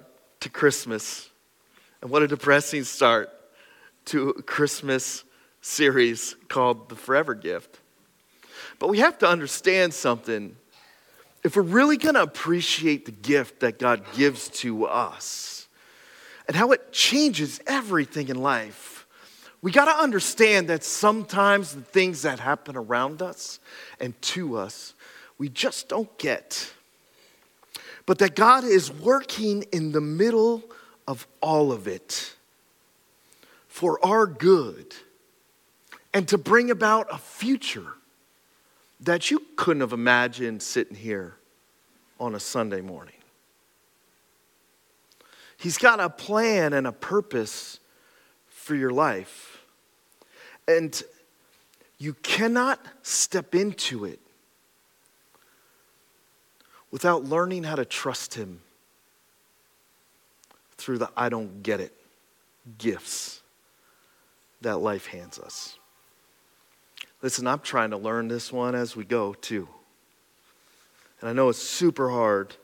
to 0.42 0.50
Christmas, 0.50 1.32
and 2.04 2.12
what 2.12 2.22
a 2.22 2.28
depressing 2.28 2.84
start 2.84 3.32
to 4.06 4.30
a 4.30 4.44
Christmas 4.44 5.24
series 5.62 6.36
called 6.50 6.88
The 6.88 6.96
Forever 6.96 7.34
Gift. 7.34 7.80
But 8.78 8.90
we 8.90 9.00
have 9.00 9.18
to 9.20 9.28
understand 9.28 9.96
something. 9.96 10.56
If 11.44 11.56
we're 11.56 11.64
really 11.64 11.98
going 11.98 12.14
to 12.14 12.22
appreciate 12.22 13.08
the 13.08 13.12
gift 13.12 13.62
that 13.62 13.80
God 13.80 14.04
gives 14.16 14.50
to 14.60 14.86
us 14.86 15.68
and 16.48 16.56
how 16.56 16.72
it 16.72 16.92
changes 16.92 17.60
everything 17.66 18.30
in 18.30 18.40
life, 18.40 19.08
we 19.64 19.72
got 19.72 19.86
to 19.86 20.00
understand 20.00 20.70
that 20.70 20.84
sometimes 20.84 21.74
the 21.74 21.82
things 21.82 22.22
that 22.22 22.40
happen 22.40 22.76
around 22.76 23.24
us 23.24 23.60
and 24.00 24.20
to 24.22 24.58
us, 24.58 24.94
we 25.40 25.50
just 25.50 25.90
don't 25.90 26.16
get 26.20 26.72
but 28.10 28.18
that 28.18 28.36
God 28.36 28.64
is 28.64 28.92
working 28.92 29.66
in 29.72 29.92
the 29.92 30.02
middle 30.02 30.64
of 31.08 31.28
all 31.44 31.72
of 31.72 31.88
it 31.88 32.34
for 33.68 34.04
our 34.04 34.26
good 34.26 34.96
and 36.12 36.28
to 36.30 36.40
bring 36.40 36.72
about 36.72 37.06
a 37.12 37.20
future 37.20 37.86
that 39.00 39.30
you 39.30 39.44
couldn't 39.56 39.82
have 39.82 39.94
imagined 39.94 40.64
sitting 40.64 40.96
here 40.96 41.36
on 42.20 42.34
a 42.34 42.40
Sunday 42.40 42.82
morning. 42.82 43.14
He's 45.58 45.78
got 45.78 46.00
a 46.00 46.10
plan 46.10 46.74
and 46.74 46.88
a 46.88 46.92
purpose 46.92 47.80
for 48.48 48.74
your 48.74 48.90
life. 48.90 49.62
And 50.68 51.00
you 52.00 52.16
cannot 52.16 52.84
step 53.04 53.54
into 53.54 54.04
it 54.06 54.20
without 56.92 57.26
learning 57.26 57.64
how 57.64 57.76
to 57.76 57.86
trust 57.86 58.34
Him 58.34 58.62
through 60.78 60.98
the 60.98 61.10
I 61.16 61.30
don't 61.30 61.62
get 61.62 61.80
it 61.80 61.94
gifts 62.78 63.42
that 64.62 64.78
life 64.78 65.08
hands 65.08 65.40
us. 65.40 65.78
Listen, 67.22 67.48
I'm 67.48 67.60
trying 67.60 67.90
to 67.92 67.98
learn 67.98 68.28
this 68.28 68.52
one 68.52 68.76
as 68.76 68.96
we 68.96 69.04
go, 69.04 69.34
too. 69.34 69.68
And 71.20 71.30
I 71.30 71.34
know 71.34 71.50
it's 71.50 71.60
super 71.60 72.10
hard. 72.10 72.56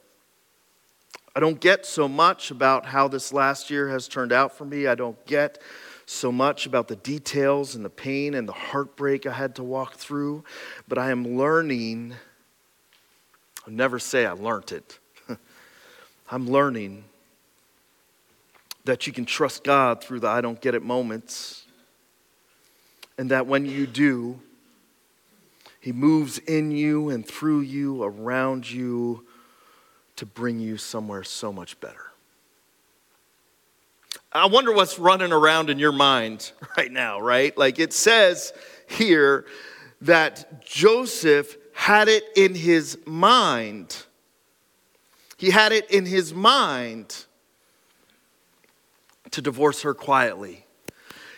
I 1.35 1.41
don't 1.41 1.59
get 1.59 1.85
so 1.85 2.07
much 2.07 2.51
about 2.51 2.85
how 2.85 3.09
this 3.09 3.33
last 3.33 3.69
year 3.69 3.89
has 3.89 4.07
turned 4.07 4.31
out 4.31 4.57
for 4.57 4.63
me. 4.63 4.87
I 4.87 4.95
don't 4.95 5.23
get 5.25 5.61
so 6.05 6.31
much 6.31 6.65
about 6.65 6.87
the 6.87 6.95
details 6.95 7.75
and 7.75 7.83
the 7.83 7.89
pain 7.89 8.33
and 8.35 8.47
the 8.47 8.53
heartbreak 8.53 9.25
I 9.25 9.33
had 9.33 9.55
to 9.55 9.63
walk 9.63 9.95
through, 9.95 10.45
but 10.87 10.97
I 10.97 11.11
am 11.11 11.35
learning 11.37 12.13
I'll 13.65 13.73
never 13.73 13.99
say 13.99 14.25
I 14.25 14.31
learned 14.31 14.71
it. 14.71 14.99
I'm 16.31 16.49
learning 16.49 17.03
that 18.85 19.07
you 19.07 19.13
can 19.13 19.25
trust 19.25 19.63
God 19.63 20.03
through 20.03 20.19
the 20.19 20.27
I 20.27 20.41
don't 20.41 20.61
get 20.61 20.75
it 20.75 20.83
moments. 20.83 21.65
And 23.17 23.31
that 23.31 23.47
when 23.47 23.65
you 23.65 23.87
do, 23.87 24.39
He 25.79 25.91
moves 25.91 26.37
in 26.37 26.71
you 26.71 27.09
and 27.09 27.25
through 27.25 27.61
you, 27.61 28.03
around 28.03 28.69
you, 28.69 29.25
to 30.17 30.25
bring 30.25 30.59
you 30.59 30.77
somewhere 30.77 31.23
so 31.23 31.51
much 31.51 31.79
better. 31.79 32.11
I 34.31 34.47
wonder 34.47 34.73
what's 34.73 34.99
running 34.99 35.31
around 35.31 35.69
in 35.69 35.79
your 35.79 35.91
mind 35.93 36.51
right 36.77 36.91
now, 36.91 37.19
right? 37.19 37.57
Like 37.57 37.79
it 37.79 37.93
says 37.93 38.53
here 38.87 39.45
that 40.01 40.65
Joseph 40.65 41.55
had 41.75 42.07
it 42.07 42.23
in 42.35 42.55
his 42.55 42.97
mind. 43.05 44.05
He 45.37 45.51
had 45.51 45.73
it 45.73 45.91
in 45.91 46.05
his 46.05 46.33
mind 46.33 47.25
to 49.31 49.41
divorce 49.41 49.81
her 49.81 49.93
quietly. 49.93 50.65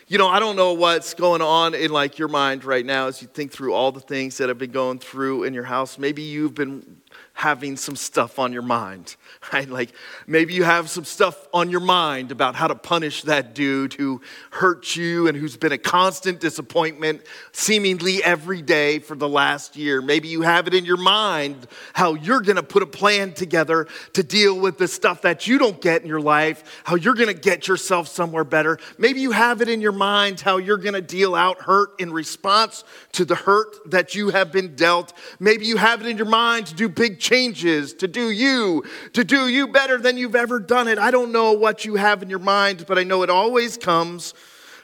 You 0.06 0.16
know, 0.16 0.28
I 0.28 0.38
don't 0.38 0.56
know 0.56 0.72
what's 0.72 1.12
going 1.12 1.42
on 1.42 1.74
in 1.74 1.90
like 1.90 2.18
your 2.18 2.28
mind 2.28 2.64
right 2.64 2.86
now 2.86 3.08
as 3.08 3.20
you 3.20 3.28
think 3.28 3.50
through 3.50 3.74
all 3.74 3.92
the 3.92 4.00
things 4.00 4.38
that 4.38 4.48
have 4.48 4.56
been 4.56 4.70
going 4.70 5.00
through 5.00 5.42
in 5.42 5.52
your 5.52 5.64
house. 5.64 5.98
Maybe 5.98 6.22
you've 6.22 6.54
been 6.54 7.02
having 7.38 7.76
some 7.76 7.94
stuff 7.94 8.40
on 8.40 8.52
your 8.52 8.62
mind, 8.62 9.14
right? 9.52 9.68
Like 9.68 9.92
maybe 10.26 10.54
you 10.54 10.64
have 10.64 10.90
some 10.90 11.04
stuff 11.04 11.46
on 11.54 11.70
your 11.70 11.80
mind 11.80 12.32
about 12.32 12.56
how 12.56 12.66
to 12.66 12.74
punish 12.74 13.22
that 13.22 13.54
dude 13.54 13.94
who 13.94 14.20
hurt 14.50 14.96
you 14.96 15.28
and 15.28 15.38
who's 15.38 15.56
been 15.56 15.70
a 15.70 15.78
constant 15.78 16.40
disappointment 16.40 17.22
seemingly 17.52 18.24
every 18.24 18.60
day 18.60 18.98
for 18.98 19.14
the 19.14 19.28
last 19.28 19.76
year. 19.76 20.02
Maybe 20.02 20.26
you 20.26 20.42
have 20.42 20.66
it 20.66 20.74
in 20.74 20.84
your 20.84 20.96
mind 20.96 21.68
how 21.92 22.14
you're 22.14 22.40
gonna 22.40 22.62
put 22.62 22.82
a 22.82 22.86
plan 22.86 23.32
together 23.32 23.86
to 24.14 24.24
deal 24.24 24.58
with 24.58 24.76
the 24.76 24.88
stuff 24.88 25.22
that 25.22 25.46
you 25.46 25.58
don't 25.58 25.80
get 25.80 26.02
in 26.02 26.08
your 26.08 26.20
life, 26.20 26.82
how 26.82 26.96
you're 26.96 27.14
gonna 27.14 27.34
get 27.34 27.68
yourself 27.68 28.08
somewhere 28.08 28.42
better. 28.42 28.78
Maybe 28.98 29.20
you 29.20 29.30
have 29.30 29.62
it 29.62 29.68
in 29.68 29.80
your 29.80 29.92
mind 29.92 30.40
how 30.40 30.56
you're 30.56 30.76
gonna 30.76 31.00
deal 31.00 31.36
out 31.36 31.60
hurt 31.60 31.90
in 32.00 32.12
response 32.12 32.82
to 33.12 33.24
the 33.24 33.36
hurt 33.36 33.90
that 33.92 34.16
you 34.16 34.30
have 34.30 34.50
been 34.50 34.74
dealt. 34.74 35.12
Maybe 35.38 35.66
you 35.66 35.76
have 35.76 36.00
it 36.00 36.08
in 36.08 36.16
your 36.16 36.26
mind 36.26 36.66
to 36.66 36.74
do 36.74 36.88
big 37.08 37.18
changes, 37.18 37.94
to 37.94 38.06
do 38.06 38.30
you, 38.30 38.84
to 39.14 39.24
do 39.24 39.48
you 39.48 39.66
better 39.68 39.98
than 39.98 40.18
you've 40.18 40.36
ever 40.36 40.60
done 40.60 40.88
it. 40.88 40.98
I 40.98 41.10
don't 41.10 41.32
know 41.32 41.52
what 41.52 41.86
you 41.86 41.94
have 41.94 42.22
in 42.22 42.28
your 42.28 42.38
mind, 42.38 42.84
but 42.86 42.98
I 42.98 43.02
know 43.04 43.22
it 43.22 43.30
always 43.30 43.78
comes 43.78 44.34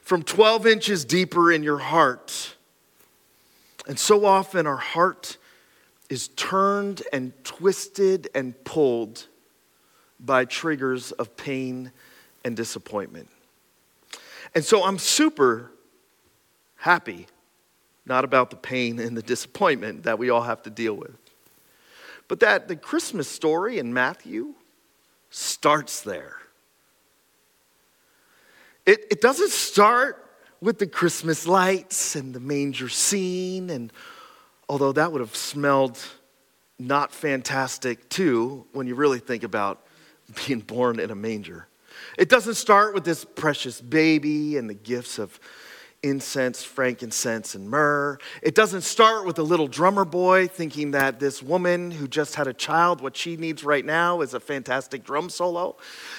from 0.01 0.23
12 0.23 0.67
inches 0.67 1.05
deeper 1.05 1.53
in 1.53 1.63
your 1.63 1.77
heart. 1.77 2.55
And 3.87 3.99
so 3.99 4.25
often 4.25 4.67
our 4.67 4.79
heart 4.79 5.37
is 6.09 6.29
turned 6.29 7.03
and 7.13 7.33
twisted 7.45 8.29
and 8.35 8.55
pulled 8.65 9.27
by 10.19 10.47
triggers 10.47 11.13
of 11.13 11.37
pain 11.37 11.93
and 12.43 12.57
disappointment. 12.57 13.29
And 14.55 14.65
so 14.65 14.83
I'm 14.83 14.99
super 14.99 15.73
happy, 16.77 17.27
not 18.07 18.25
about 18.25 18.49
the 18.49 18.57
pain 18.57 18.99
and 18.99 19.15
the 19.15 19.23
disappointment 19.23 20.05
that 20.05 20.19
we 20.19 20.31
all 20.31 20.43
have 20.43 20.63
to 20.63 20.71
deal 20.71 20.95
with. 20.95 21.24
But 22.29 22.41
that 22.41 22.69
the 22.69 22.77
Christmas 22.77 23.29
story 23.29 23.79
in 23.79 23.93
Matthew 23.93 24.55
starts 25.31 26.03
there. 26.03 26.37
It, 28.87 29.07
it 29.11 29.21
doesn't 29.21 29.51
start 29.51 30.21
with 30.61 30.79
the 30.79 30.87
Christmas 30.87 31.47
lights 31.47 32.17
and 32.17 32.35
the 32.35 32.41
manger 32.41 32.89
scene, 32.89 33.71
and 33.71 33.93
although 34.69 34.93
that 34.93 35.13
would 35.13 35.21
have 35.21 35.37
smelled 35.37 35.99
not 36.79 37.13
fantastic 37.13 38.09
too 38.09 38.67
when 38.73 38.87
you 38.87 38.95
really 38.95 39.19
think 39.19 39.43
about 39.43 39.87
being 40.47 40.61
born 40.61 40.99
in 41.01 41.11
a 41.11 41.15
manger. 41.15 41.67
It 42.19 42.29
doesn't 42.29 42.55
start 42.55 42.95
with 42.95 43.05
this 43.05 43.25
precious 43.25 43.81
baby 43.81 44.57
and 44.57 44.69
the 44.69 44.75
gifts 44.75 45.19
of 45.19 45.39
incense, 46.05 46.63
frankincense, 46.63 47.55
and 47.55 47.69
myrrh. 47.69 48.19
It 48.43 48.55
doesn't 48.55 48.83
start 48.83 49.25
with 49.25 49.39
a 49.39 49.43
little 49.43 49.67
drummer 49.67 50.05
boy 50.05 50.47
thinking 50.47 50.91
that 50.91 51.19
this 51.19 51.43
woman 51.43 51.91
who 51.91 52.07
just 52.07 52.35
had 52.35 52.47
a 52.47 52.53
child, 52.53 53.01
what 53.01 53.17
she 53.17 53.37
needs 53.37 53.65
right 53.65 53.85
now 53.85 54.21
is 54.21 54.35
a 54.35 54.41
fantastic 54.41 55.03
drum 55.03 55.31
solo. 55.31 55.77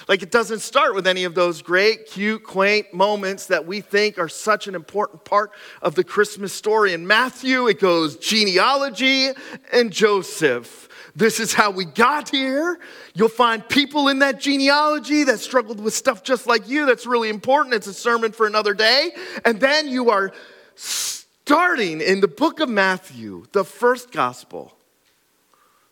Like, 0.07 0.23
it 0.23 0.31
doesn't 0.31 0.59
start 0.59 0.95
with 0.95 1.05
any 1.05 1.23
of 1.23 1.35
those 1.35 1.61
great, 1.61 2.07
cute, 2.07 2.43
quaint 2.43 2.93
moments 2.93 3.45
that 3.45 3.67
we 3.67 3.79
think 3.79 4.17
are 4.17 4.27
such 4.27 4.67
an 4.67 4.73
important 4.73 5.23
part 5.23 5.51
of 5.83 5.93
the 5.93 6.03
Christmas 6.03 6.51
story. 6.51 6.93
In 6.93 7.05
Matthew, 7.05 7.67
it 7.67 7.79
goes 7.79 8.17
genealogy 8.17 9.29
and 9.71 9.91
Joseph. 9.91 10.89
This 11.15 11.39
is 11.39 11.53
how 11.53 11.71
we 11.71 11.85
got 11.85 12.29
here. 12.29 12.77
You'll 13.13 13.29
find 13.29 13.67
people 13.67 14.09
in 14.09 14.19
that 14.19 14.39
genealogy 14.39 15.23
that 15.23 15.39
struggled 15.39 15.79
with 15.79 15.93
stuff 15.93 16.23
just 16.23 16.45
like 16.45 16.67
you. 16.67 16.85
That's 16.85 17.05
really 17.05 17.29
important. 17.29 17.73
It's 17.73 17.87
a 17.87 17.93
sermon 17.93 18.33
for 18.33 18.45
another 18.45 18.73
day. 18.73 19.11
And 19.45 19.59
then 19.59 19.87
you 19.87 20.09
are 20.09 20.33
starting 20.75 22.01
in 22.01 22.19
the 22.19 22.27
book 22.27 22.59
of 22.59 22.67
Matthew, 22.67 23.45
the 23.53 23.63
first 23.63 24.11
gospel, 24.11 24.75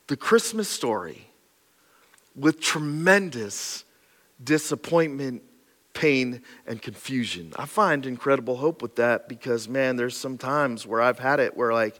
the 0.07 0.17
Christmas 0.17 0.67
story, 0.67 1.29
with 2.35 2.59
tremendous 2.59 3.85
disappointment, 4.43 5.41
pain, 5.93 6.41
and 6.67 6.81
confusion. 6.81 7.53
I 7.55 7.65
find 7.65 8.05
incredible 8.05 8.57
hope 8.57 8.81
with 8.81 8.97
that 8.97 9.29
because, 9.29 9.69
man, 9.69 9.95
there's 9.95 10.17
some 10.17 10.37
times 10.37 10.85
where 10.85 10.99
I've 10.99 11.19
had 11.19 11.39
it 11.39 11.55
where, 11.55 11.71
like, 11.71 11.97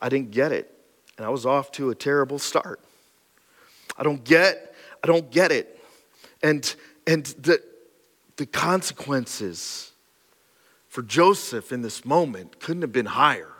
I 0.00 0.08
didn't 0.08 0.30
get 0.30 0.52
it 0.52 0.71
and 1.16 1.26
I 1.26 1.30
was 1.30 1.46
off 1.46 1.70
to 1.72 1.90
a 1.90 1.94
terrible 1.94 2.38
start. 2.38 2.80
I 3.96 4.02
don't 4.02 4.24
get, 4.24 4.74
I 5.04 5.06
don't 5.06 5.30
get 5.30 5.52
it. 5.52 5.78
And, 6.42 6.74
and 7.06 7.26
the, 7.26 7.62
the 8.36 8.46
consequences 8.46 9.92
for 10.88 11.02
Joseph 11.02 11.72
in 11.72 11.82
this 11.82 12.04
moment 12.04 12.60
couldn't 12.60 12.82
have 12.82 12.92
been 12.92 13.06
higher. 13.06 13.52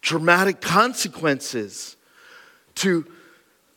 Dramatic 0.00 0.60
consequences 0.60 1.96
to, 2.76 3.06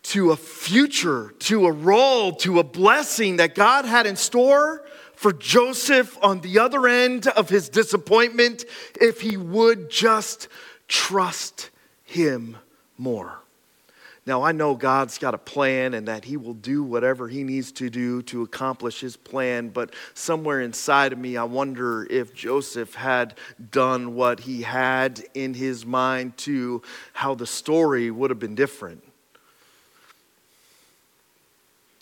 to 0.04 0.32
a 0.32 0.38
future, 0.38 1.34
to 1.40 1.66
a 1.66 1.72
role, 1.72 2.34
to 2.34 2.60
a 2.60 2.64
blessing 2.64 3.38
that 3.38 3.56
God 3.56 3.86
had 3.86 4.06
in 4.06 4.16
store 4.16 4.84
for 5.16 5.34
Joseph 5.34 6.18
on 6.22 6.42
the 6.42 6.60
other 6.60 6.88
end 6.88 7.28
of 7.28 7.50
his 7.50 7.70
disappointment 7.70 8.66
if 9.02 9.22
he 9.22 9.36
would 9.36 9.90
just 9.90 10.48
trust 10.88 11.70
him 12.08 12.58
more. 12.98 13.40
Now, 14.26 14.42
I 14.42 14.52
know 14.52 14.76
God's 14.76 15.18
got 15.18 15.34
a 15.34 15.38
plan 15.38 15.94
and 15.94 16.08
that 16.08 16.26
He 16.26 16.36
will 16.36 16.54
do 16.54 16.84
whatever 16.84 17.28
He 17.28 17.44
needs 17.44 17.72
to 17.74 17.90
do 17.90 18.22
to 18.24 18.42
accomplish 18.42 19.00
His 19.00 19.16
plan, 19.16 19.70
but 19.70 19.94
somewhere 20.14 20.60
inside 20.60 21.14
of 21.14 21.20
me, 21.20 21.38
I 21.38 21.44
wonder 21.44 22.06
if 22.10 22.34
Joseph 22.34 22.96
had 22.96 23.38
done 23.72 24.16
what 24.16 24.42
he 24.42 24.64
had 24.64 25.24
in 25.34 25.54
his 25.54 25.86
mind 25.86 26.36
too, 26.36 26.82
how 27.14 27.36
the 27.36 27.48
story 27.48 28.12
would 28.12 28.30
have 28.30 28.40
been 28.40 28.56
different 28.56 29.07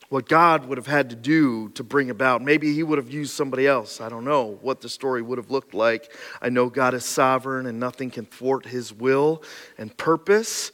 what 0.09 0.29
God 0.29 0.65
would 0.65 0.77
have 0.77 0.87
had 0.87 1.09
to 1.09 1.15
do 1.15 1.69
to 1.69 1.83
bring 1.83 2.09
about. 2.09 2.41
Maybe 2.41 2.73
he 2.73 2.83
would 2.83 2.97
have 2.97 3.11
used 3.11 3.33
somebody 3.33 3.67
else. 3.67 3.99
I 3.99 4.09
don't 4.09 4.23
know 4.23 4.57
what 4.61 4.81
the 4.81 4.89
story 4.89 5.21
would 5.21 5.37
have 5.37 5.49
looked 5.49 5.73
like. 5.73 6.11
I 6.41 6.49
know 6.49 6.69
God 6.69 6.93
is 6.93 7.05
sovereign 7.05 7.65
and 7.65 7.79
nothing 7.79 8.11
can 8.11 8.25
thwart 8.25 8.65
his 8.65 8.93
will 8.93 9.43
and 9.77 9.95
purpose. 9.97 10.71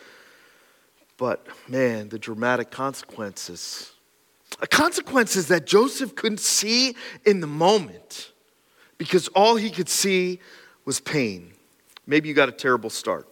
But 1.17 1.47
man, 1.67 2.09
the 2.09 2.19
dramatic 2.19 2.71
consequences. 2.71 3.91
Consequences 4.69 5.47
that 5.47 5.65
Joseph 5.65 6.15
couldn't 6.15 6.41
see 6.41 6.95
in 7.25 7.39
the 7.39 7.47
moment 7.47 8.31
because 8.97 9.27
all 9.29 9.55
he 9.55 9.69
could 9.69 9.89
see 9.89 10.39
was 10.83 10.99
pain. 10.99 11.53
Maybe 12.05 12.27
you 12.27 12.35
got 12.35 12.49
a 12.49 12.51
terrible 12.53 12.89
start. 12.89 13.27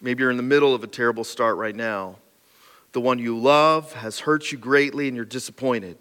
Maybe 0.00 0.22
you're 0.22 0.30
in 0.30 0.36
the 0.36 0.42
middle 0.42 0.74
of 0.74 0.82
a 0.82 0.86
terrible 0.86 1.24
start 1.24 1.56
right 1.56 1.74
now. 1.74 2.16
The 2.92 3.00
one 3.00 3.18
you 3.18 3.38
love 3.38 3.92
has 3.94 4.20
hurt 4.20 4.50
you 4.50 4.58
greatly 4.58 5.08
and 5.08 5.16
you're 5.16 5.24
disappointed. 5.24 5.96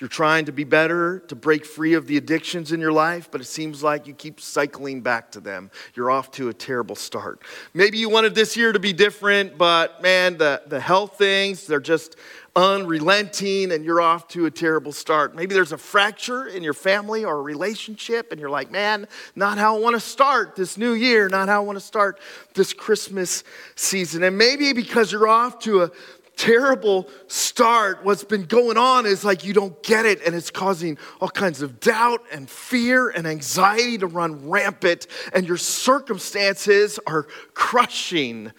You're 0.00 0.08
trying 0.08 0.46
to 0.46 0.52
be 0.52 0.64
better, 0.64 1.18
to 1.28 1.36
break 1.36 1.66
free 1.66 1.92
of 1.92 2.06
the 2.06 2.16
addictions 2.16 2.72
in 2.72 2.80
your 2.80 2.92
life, 2.92 3.28
but 3.30 3.42
it 3.42 3.44
seems 3.44 3.82
like 3.82 4.06
you 4.06 4.14
keep 4.14 4.40
cycling 4.40 5.02
back 5.02 5.30
to 5.32 5.40
them. 5.40 5.70
You're 5.94 6.10
off 6.10 6.30
to 6.32 6.48
a 6.48 6.54
terrible 6.54 6.96
start. 6.96 7.42
Maybe 7.74 7.98
you 7.98 8.08
wanted 8.08 8.34
this 8.34 8.56
year 8.56 8.72
to 8.72 8.78
be 8.78 8.94
different, 8.94 9.58
but 9.58 10.00
man, 10.00 10.38
the, 10.38 10.62
the 10.66 10.80
health 10.80 11.18
things, 11.18 11.66
they're 11.66 11.80
just 11.80 12.16
unrelenting 12.56 13.72
and 13.72 13.84
you're 13.84 14.00
off 14.00 14.26
to 14.28 14.46
a 14.46 14.50
terrible 14.50 14.92
start. 14.92 15.34
Maybe 15.36 15.54
there's 15.54 15.72
a 15.72 15.78
fracture 15.78 16.46
in 16.46 16.62
your 16.62 16.74
family 16.74 17.24
or 17.24 17.36
a 17.36 17.42
relationship 17.42 18.32
and 18.32 18.40
you're 18.40 18.50
like, 18.50 18.70
man, 18.70 19.06
not 19.36 19.58
how 19.58 19.76
I 19.76 19.80
want 19.80 19.94
to 19.94 20.00
start 20.00 20.56
this 20.56 20.76
new 20.76 20.92
year, 20.92 21.28
not 21.28 21.48
how 21.48 21.62
I 21.62 21.64
want 21.64 21.76
to 21.76 21.84
start 21.84 22.18
this 22.54 22.72
Christmas 22.72 23.44
season. 23.76 24.22
And 24.22 24.36
maybe 24.36 24.72
because 24.72 25.12
you're 25.12 25.28
off 25.28 25.60
to 25.60 25.82
a 25.82 25.90
terrible 26.36 27.08
start, 27.26 28.04
what's 28.04 28.24
been 28.24 28.44
going 28.44 28.76
on 28.76 29.06
is 29.06 29.24
like 29.24 29.44
you 29.44 29.52
don't 29.52 29.82
get 29.82 30.06
it, 30.06 30.20
and 30.24 30.34
it's 30.34 30.50
causing 30.50 30.98
all 31.20 31.28
kinds 31.28 31.62
of 31.62 31.80
doubt 31.80 32.22
and 32.32 32.48
fear 32.48 33.08
and 33.10 33.26
anxiety 33.26 33.98
to 33.98 34.06
run 34.06 34.48
rampant, 34.48 35.06
and 35.34 35.46
your 35.46 35.56
circumstances 35.56 36.98
are 37.06 37.24
crushing. 37.54 38.52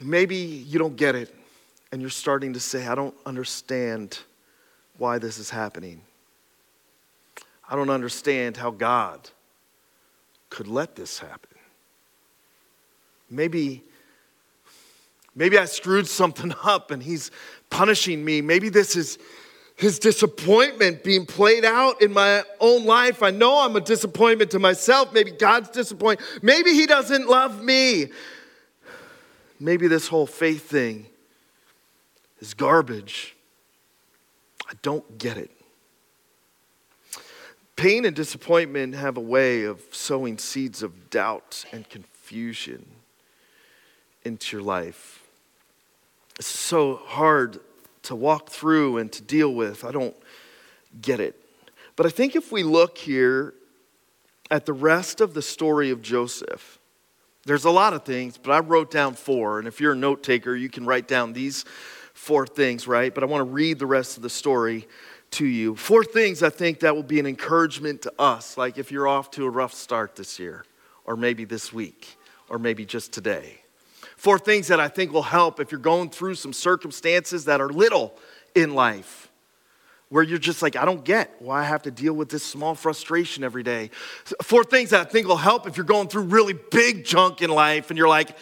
Maybe 0.00 0.36
you 0.36 0.78
don't 0.78 0.96
get 0.96 1.14
it 1.14 1.34
and 1.92 2.00
you're 2.00 2.10
starting 2.10 2.52
to 2.52 2.60
say, 2.60 2.86
I 2.86 2.94
don't 2.94 3.14
understand 3.26 4.20
why 4.98 5.18
this 5.18 5.38
is 5.38 5.50
happening. 5.50 6.02
I 7.68 7.76
don't 7.76 7.90
understand 7.90 8.56
how 8.56 8.70
God 8.70 9.30
could 10.48 10.68
let 10.68 10.96
this 10.96 11.18
happen. 11.18 11.58
Maybe 13.28 13.84
maybe 15.34 15.58
I 15.58 15.64
screwed 15.64 16.06
something 16.06 16.54
up 16.64 16.90
and 16.90 17.02
he's 17.02 17.30
punishing 17.70 18.24
me. 18.24 18.40
Maybe 18.40 18.68
this 18.68 18.96
is 18.96 19.18
his 19.76 19.98
disappointment 19.98 21.02
being 21.02 21.24
played 21.24 21.64
out 21.64 22.02
in 22.02 22.12
my 22.12 22.44
own 22.60 22.84
life. 22.84 23.22
I 23.22 23.30
know 23.30 23.64
I'm 23.64 23.76
a 23.76 23.80
disappointment 23.80 24.50
to 24.50 24.58
myself. 24.58 25.12
Maybe 25.14 25.30
God's 25.30 25.70
disappointed. 25.70 26.24
Maybe 26.42 26.74
he 26.74 26.86
doesn't 26.86 27.28
love 27.28 27.62
me. 27.62 28.08
Maybe 29.58 29.88
this 29.88 30.06
whole 30.06 30.26
faith 30.26 30.68
thing 30.68 31.06
is 32.40 32.52
garbage. 32.52 33.36
I 34.68 34.74
don't 34.82 35.18
get 35.18 35.36
it. 35.38 35.50
Pain 37.76 38.04
and 38.04 38.14
disappointment 38.14 38.94
have 38.94 39.16
a 39.16 39.22
way 39.22 39.64
of 39.64 39.82
sowing 39.90 40.36
seeds 40.36 40.82
of 40.82 41.08
doubt 41.08 41.64
and 41.72 41.88
confusion 41.88 42.84
into 44.22 44.58
your 44.58 44.62
life. 44.62 45.19
It's 46.40 46.48
so 46.48 47.02
hard 47.04 47.60
to 48.04 48.16
walk 48.16 48.48
through 48.48 48.96
and 48.96 49.12
to 49.12 49.20
deal 49.20 49.52
with. 49.52 49.84
I 49.84 49.92
don't 49.92 50.16
get 51.02 51.20
it. 51.20 51.38
But 51.96 52.06
I 52.06 52.08
think 52.08 52.34
if 52.34 52.50
we 52.50 52.62
look 52.62 52.96
here 52.96 53.52
at 54.50 54.64
the 54.64 54.72
rest 54.72 55.20
of 55.20 55.34
the 55.34 55.42
story 55.42 55.90
of 55.90 56.00
Joseph, 56.00 56.78
there's 57.44 57.66
a 57.66 57.70
lot 57.70 57.92
of 57.92 58.06
things, 58.06 58.38
but 58.38 58.52
I 58.52 58.60
wrote 58.60 58.90
down 58.90 59.16
four. 59.16 59.58
And 59.58 59.68
if 59.68 59.82
you're 59.82 59.92
a 59.92 59.96
note 59.96 60.22
taker, 60.22 60.56
you 60.56 60.70
can 60.70 60.86
write 60.86 61.06
down 61.06 61.34
these 61.34 61.66
four 62.14 62.46
things, 62.46 62.86
right? 62.88 63.14
But 63.14 63.22
I 63.22 63.26
want 63.26 63.46
to 63.46 63.52
read 63.52 63.78
the 63.78 63.84
rest 63.84 64.16
of 64.16 64.22
the 64.22 64.30
story 64.30 64.88
to 65.32 65.44
you. 65.44 65.76
Four 65.76 66.04
things 66.04 66.42
I 66.42 66.48
think 66.48 66.80
that 66.80 66.96
will 66.96 67.02
be 67.02 67.20
an 67.20 67.26
encouragement 67.26 68.00
to 68.00 68.14
us, 68.18 68.56
like 68.56 68.78
if 68.78 68.90
you're 68.90 69.06
off 69.06 69.30
to 69.32 69.44
a 69.44 69.50
rough 69.50 69.74
start 69.74 70.16
this 70.16 70.38
year, 70.38 70.64
or 71.04 71.16
maybe 71.16 71.44
this 71.44 71.70
week, 71.70 72.16
or 72.48 72.58
maybe 72.58 72.86
just 72.86 73.12
today. 73.12 73.59
Four 74.20 74.38
things 74.38 74.68
that 74.68 74.78
I 74.78 74.88
think 74.88 75.14
will 75.14 75.22
help 75.22 75.60
if 75.60 75.72
you're 75.72 75.80
going 75.80 76.10
through 76.10 76.34
some 76.34 76.52
circumstances 76.52 77.46
that 77.46 77.62
are 77.62 77.70
little 77.70 78.14
in 78.54 78.74
life, 78.74 79.32
where 80.10 80.22
you're 80.22 80.38
just 80.38 80.60
like, 80.60 80.76
I 80.76 80.84
don't 80.84 81.02
get 81.02 81.40
why 81.40 81.62
I 81.62 81.64
have 81.64 81.80
to 81.84 81.90
deal 81.90 82.12
with 82.12 82.28
this 82.28 82.42
small 82.42 82.74
frustration 82.74 83.42
every 83.44 83.62
day. 83.62 83.88
Four 84.42 84.62
things 84.64 84.90
that 84.90 85.00
I 85.00 85.04
think 85.04 85.26
will 85.26 85.38
help 85.38 85.66
if 85.66 85.78
you're 85.78 85.86
going 85.86 86.08
through 86.08 86.24
really 86.24 86.52
big 86.52 87.06
junk 87.06 87.40
in 87.40 87.48
life 87.48 87.88
and 87.88 87.96
you're 87.96 88.10
like, 88.10 88.36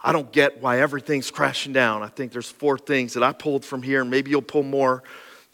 I 0.00 0.12
don't 0.12 0.32
get 0.32 0.62
why 0.62 0.80
everything's 0.80 1.30
crashing 1.30 1.74
down. 1.74 2.02
I 2.02 2.08
think 2.08 2.32
there's 2.32 2.50
four 2.50 2.78
things 2.78 3.12
that 3.12 3.22
I 3.22 3.34
pulled 3.34 3.66
from 3.66 3.82
here, 3.82 4.00
and 4.00 4.10
maybe 4.10 4.30
you'll 4.30 4.40
pull 4.40 4.62
more 4.62 5.02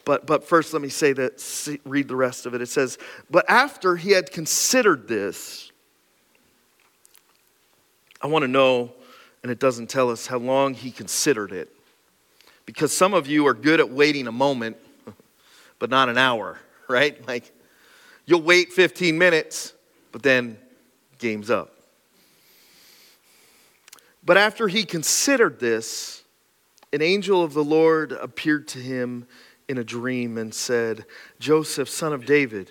but, 0.04 0.26
but 0.26 0.44
first, 0.44 0.72
let 0.72 0.82
me 0.82 0.90
say 0.90 1.14
that, 1.14 1.40
see, 1.40 1.80
read 1.84 2.08
the 2.08 2.14
rest 2.14 2.44
of 2.44 2.54
it. 2.54 2.60
It 2.60 2.68
says, 2.68 2.98
But 3.30 3.48
after 3.48 3.96
he 3.96 4.10
had 4.10 4.30
considered 4.30 5.08
this, 5.08 5.72
I 8.20 8.26
want 8.26 8.42
to 8.42 8.48
know, 8.48 8.92
and 9.44 9.50
it 9.52 9.58
doesn't 9.58 9.90
tell 9.90 10.08
us 10.08 10.26
how 10.26 10.38
long 10.38 10.72
he 10.72 10.90
considered 10.90 11.52
it. 11.52 11.68
Because 12.64 12.96
some 12.96 13.12
of 13.12 13.26
you 13.26 13.46
are 13.46 13.52
good 13.52 13.78
at 13.78 13.90
waiting 13.90 14.26
a 14.26 14.32
moment, 14.32 14.78
but 15.78 15.90
not 15.90 16.08
an 16.08 16.16
hour, 16.16 16.58
right? 16.88 17.24
Like, 17.28 17.52
you'll 18.24 18.40
wait 18.40 18.72
15 18.72 19.18
minutes, 19.18 19.74
but 20.12 20.22
then 20.22 20.56
game's 21.18 21.50
up. 21.50 21.74
But 24.24 24.38
after 24.38 24.66
he 24.66 24.86
considered 24.86 25.60
this, 25.60 26.22
an 26.94 27.02
angel 27.02 27.44
of 27.44 27.52
the 27.52 27.64
Lord 27.64 28.12
appeared 28.12 28.66
to 28.68 28.78
him 28.78 29.26
in 29.68 29.76
a 29.76 29.84
dream 29.84 30.38
and 30.38 30.54
said, 30.54 31.04
Joseph, 31.38 31.90
son 31.90 32.14
of 32.14 32.24
David, 32.24 32.70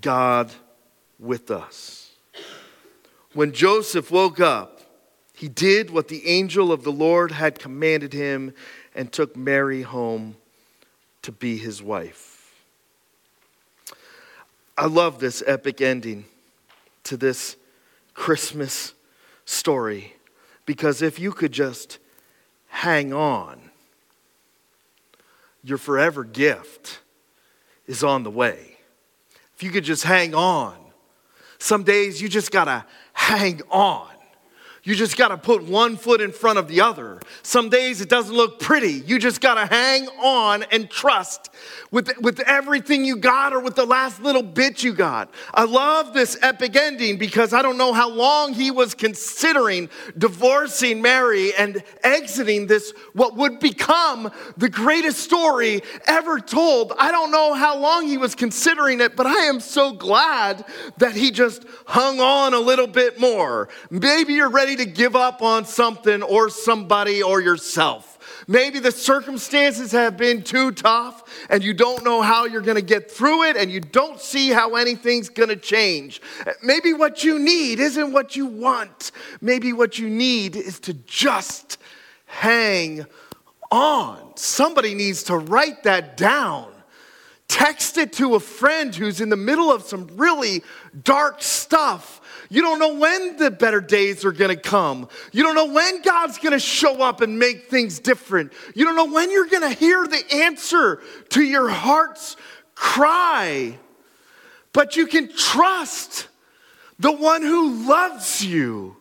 God 0.00 0.52
with 1.18 1.50
us. 1.50 2.10
When 3.32 3.52
Joseph 3.52 4.10
woke 4.10 4.40
up, 4.40 4.80
he 5.34 5.48
did 5.48 5.90
what 5.90 6.08
the 6.08 6.26
angel 6.26 6.72
of 6.72 6.82
the 6.82 6.92
Lord 6.92 7.30
had 7.30 7.58
commanded 7.58 8.12
him 8.12 8.52
and 8.94 9.12
took 9.12 9.36
Mary 9.36 9.82
home 9.82 10.36
to 11.22 11.30
be 11.30 11.56
his 11.56 11.82
wife. 11.82 12.54
I 14.76 14.86
love 14.86 15.18
this 15.20 15.42
epic 15.46 15.80
ending 15.80 16.24
to 17.04 17.16
this 17.16 17.56
Christmas 18.14 18.94
story 19.44 20.14
because 20.66 21.02
if 21.02 21.18
you 21.18 21.32
could 21.32 21.52
just 21.52 21.98
hang 22.68 23.12
on, 23.12 23.70
your 25.62 25.78
forever 25.78 26.24
gift 26.24 27.00
is 27.86 28.04
on 28.04 28.22
the 28.22 28.30
way. 28.30 28.67
If 29.58 29.64
you 29.64 29.70
could 29.70 29.82
just 29.82 30.04
hang 30.04 30.36
on, 30.36 30.76
some 31.58 31.82
days 31.82 32.22
you 32.22 32.28
just 32.28 32.52
gotta 32.52 32.86
hang 33.12 33.60
on. 33.70 34.08
You 34.88 34.94
just 34.94 35.18
got 35.18 35.28
to 35.28 35.36
put 35.36 35.64
one 35.64 35.98
foot 35.98 36.22
in 36.22 36.32
front 36.32 36.58
of 36.58 36.66
the 36.66 36.80
other. 36.80 37.20
Some 37.42 37.68
days 37.68 38.00
it 38.00 38.08
doesn't 38.08 38.34
look 38.34 38.58
pretty. 38.58 38.92
You 38.92 39.18
just 39.18 39.42
got 39.42 39.56
to 39.56 39.66
hang 39.66 40.08
on 40.18 40.62
and 40.62 40.88
trust 40.88 41.50
with, 41.90 42.10
with 42.22 42.40
everything 42.40 43.04
you 43.04 43.16
got 43.16 43.52
or 43.52 43.60
with 43.60 43.74
the 43.74 43.84
last 43.84 44.22
little 44.22 44.42
bit 44.42 44.82
you 44.82 44.94
got. 44.94 45.30
I 45.52 45.64
love 45.64 46.14
this 46.14 46.38
epic 46.40 46.74
ending 46.74 47.18
because 47.18 47.52
I 47.52 47.60
don't 47.60 47.76
know 47.76 47.92
how 47.92 48.08
long 48.08 48.54
he 48.54 48.70
was 48.70 48.94
considering 48.94 49.90
divorcing 50.16 51.02
Mary 51.02 51.52
and 51.54 51.82
exiting 52.02 52.66
this, 52.66 52.94
what 53.12 53.36
would 53.36 53.60
become 53.60 54.32
the 54.56 54.70
greatest 54.70 55.18
story 55.18 55.82
ever 56.06 56.40
told. 56.40 56.94
I 56.98 57.10
don't 57.10 57.30
know 57.30 57.52
how 57.52 57.76
long 57.76 58.08
he 58.08 58.16
was 58.16 58.34
considering 58.34 59.02
it, 59.02 59.16
but 59.16 59.26
I 59.26 59.44
am 59.44 59.60
so 59.60 59.92
glad 59.92 60.64
that 60.96 61.14
he 61.14 61.30
just 61.30 61.66
hung 61.86 62.20
on 62.20 62.54
a 62.54 62.58
little 62.60 62.86
bit 62.86 63.20
more. 63.20 63.68
Maybe 63.90 64.32
you're 64.32 64.48
ready 64.48 64.77
to 64.78 64.86
give 64.86 65.14
up 65.14 65.42
on 65.42 65.64
something 65.64 66.22
or 66.22 66.48
somebody 66.48 67.22
or 67.22 67.40
yourself. 67.40 68.18
Maybe 68.46 68.78
the 68.78 68.92
circumstances 68.92 69.92
have 69.92 70.16
been 70.16 70.42
too 70.42 70.72
tough 70.72 71.46
and 71.50 71.62
you 71.62 71.74
don't 71.74 72.02
know 72.02 72.22
how 72.22 72.46
you're 72.46 72.62
going 72.62 72.76
to 72.76 72.82
get 72.82 73.10
through 73.10 73.44
it 73.44 73.56
and 73.56 73.70
you 73.70 73.80
don't 73.80 74.20
see 74.20 74.48
how 74.48 74.74
anything's 74.76 75.28
going 75.28 75.50
to 75.50 75.56
change. 75.56 76.22
Maybe 76.62 76.94
what 76.94 77.22
you 77.22 77.38
need 77.38 77.78
isn't 77.78 78.12
what 78.12 78.36
you 78.36 78.46
want. 78.46 79.12
Maybe 79.42 79.72
what 79.74 79.98
you 79.98 80.08
need 80.08 80.56
is 80.56 80.80
to 80.80 80.94
just 80.94 81.78
hang 82.24 83.04
on. 83.70 84.36
Somebody 84.36 84.94
needs 84.94 85.24
to 85.24 85.36
write 85.36 85.82
that 85.82 86.16
down. 86.16 86.72
Text 87.48 87.98
it 87.98 88.12
to 88.14 88.34
a 88.34 88.40
friend 88.40 88.94
who's 88.94 89.20
in 89.20 89.30
the 89.30 89.36
middle 89.36 89.70
of 89.70 89.82
some 89.82 90.06
really 90.14 90.62
dark 91.02 91.42
stuff 91.42 92.20
you 92.50 92.62
don't 92.62 92.78
know 92.78 92.94
when 92.94 93.36
the 93.36 93.50
better 93.50 93.80
days 93.80 94.24
are 94.24 94.32
gonna 94.32 94.56
come. 94.56 95.08
You 95.32 95.42
don't 95.42 95.54
know 95.54 95.72
when 95.72 96.00
God's 96.02 96.38
gonna 96.38 96.58
show 96.58 97.02
up 97.02 97.20
and 97.20 97.38
make 97.38 97.68
things 97.68 97.98
different. 97.98 98.52
You 98.74 98.86
don't 98.86 98.96
know 98.96 99.12
when 99.12 99.30
you're 99.30 99.46
gonna 99.46 99.70
hear 99.70 100.06
the 100.06 100.22
answer 100.32 101.02
to 101.30 101.42
your 101.42 101.68
heart's 101.68 102.36
cry. 102.74 103.78
But 104.72 104.96
you 104.96 105.06
can 105.06 105.34
trust 105.34 106.28
the 106.98 107.12
one 107.12 107.42
who 107.42 107.86
loves 107.86 108.44
you, 108.44 108.96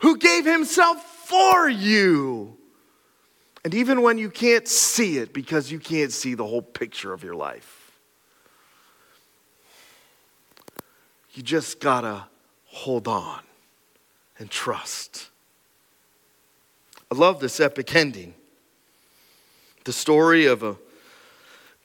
who 0.00 0.16
gave 0.16 0.44
himself 0.44 1.02
for 1.26 1.68
you. 1.68 2.56
And 3.64 3.74
even 3.74 4.02
when 4.02 4.18
you 4.18 4.28
can't 4.28 4.66
see 4.66 5.18
it 5.18 5.32
because 5.32 5.70
you 5.70 5.78
can't 5.78 6.10
see 6.10 6.34
the 6.34 6.44
whole 6.44 6.62
picture 6.62 7.12
of 7.12 7.22
your 7.22 7.34
life, 7.36 7.92
you 11.34 11.44
just 11.44 11.78
gotta 11.78 12.26
hold 12.72 13.06
on 13.06 13.40
and 14.38 14.50
trust. 14.50 15.28
I 17.10 17.14
love 17.14 17.38
this 17.38 17.60
epic 17.60 17.94
ending. 17.94 18.34
The 19.84 19.92
story 19.92 20.46
of 20.46 20.62
a 20.62 20.76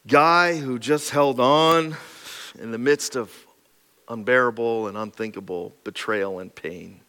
guy 0.08 0.58
who 0.58 0.80
just 0.80 1.10
held 1.10 1.40
on 1.40 1.98
in 2.58 2.72
the 2.72 2.78
midst 2.78 3.16
of 3.16 3.32
unbearable 4.08 4.88
and 4.88 4.98
unthinkable 4.98 5.76
betrayal 5.84 6.40
and 6.40 6.56
pain. 6.56 7.02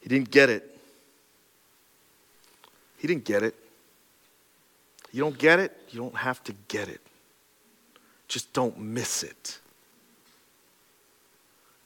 He 0.00 0.08
didn't 0.08 0.30
get 0.30 0.48
it. 0.48 0.78
He 2.98 3.08
didn't 3.08 3.24
get 3.24 3.42
it. 3.42 3.56
You 5.10 5.20
don't 5.20 5.36
get 5.36 5.58
it, 5.58 5.76
you 5.90 6.00
don't 6.00 6.16
have 6.16 6.42
to 6.44 6.54
get 6.68 6.88
it. 6.88 7.00
Just 8.28 8.52
don't 8.52 8.78
miss 8.78 9.22
it. 9.22 9.58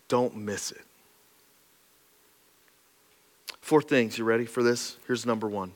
Don't 0.09 0.37
miss 0.37 0.73
it. 0.73 0.83
Four 3.61 3.83
things. 3.83 4.17
You 4.17 4.25
ready 4.25 4.45
for 4.45 4.63
this? 4.63 4.97
Here's 5.07 5.27
number 5.27 5.49
one. 5.49 5.73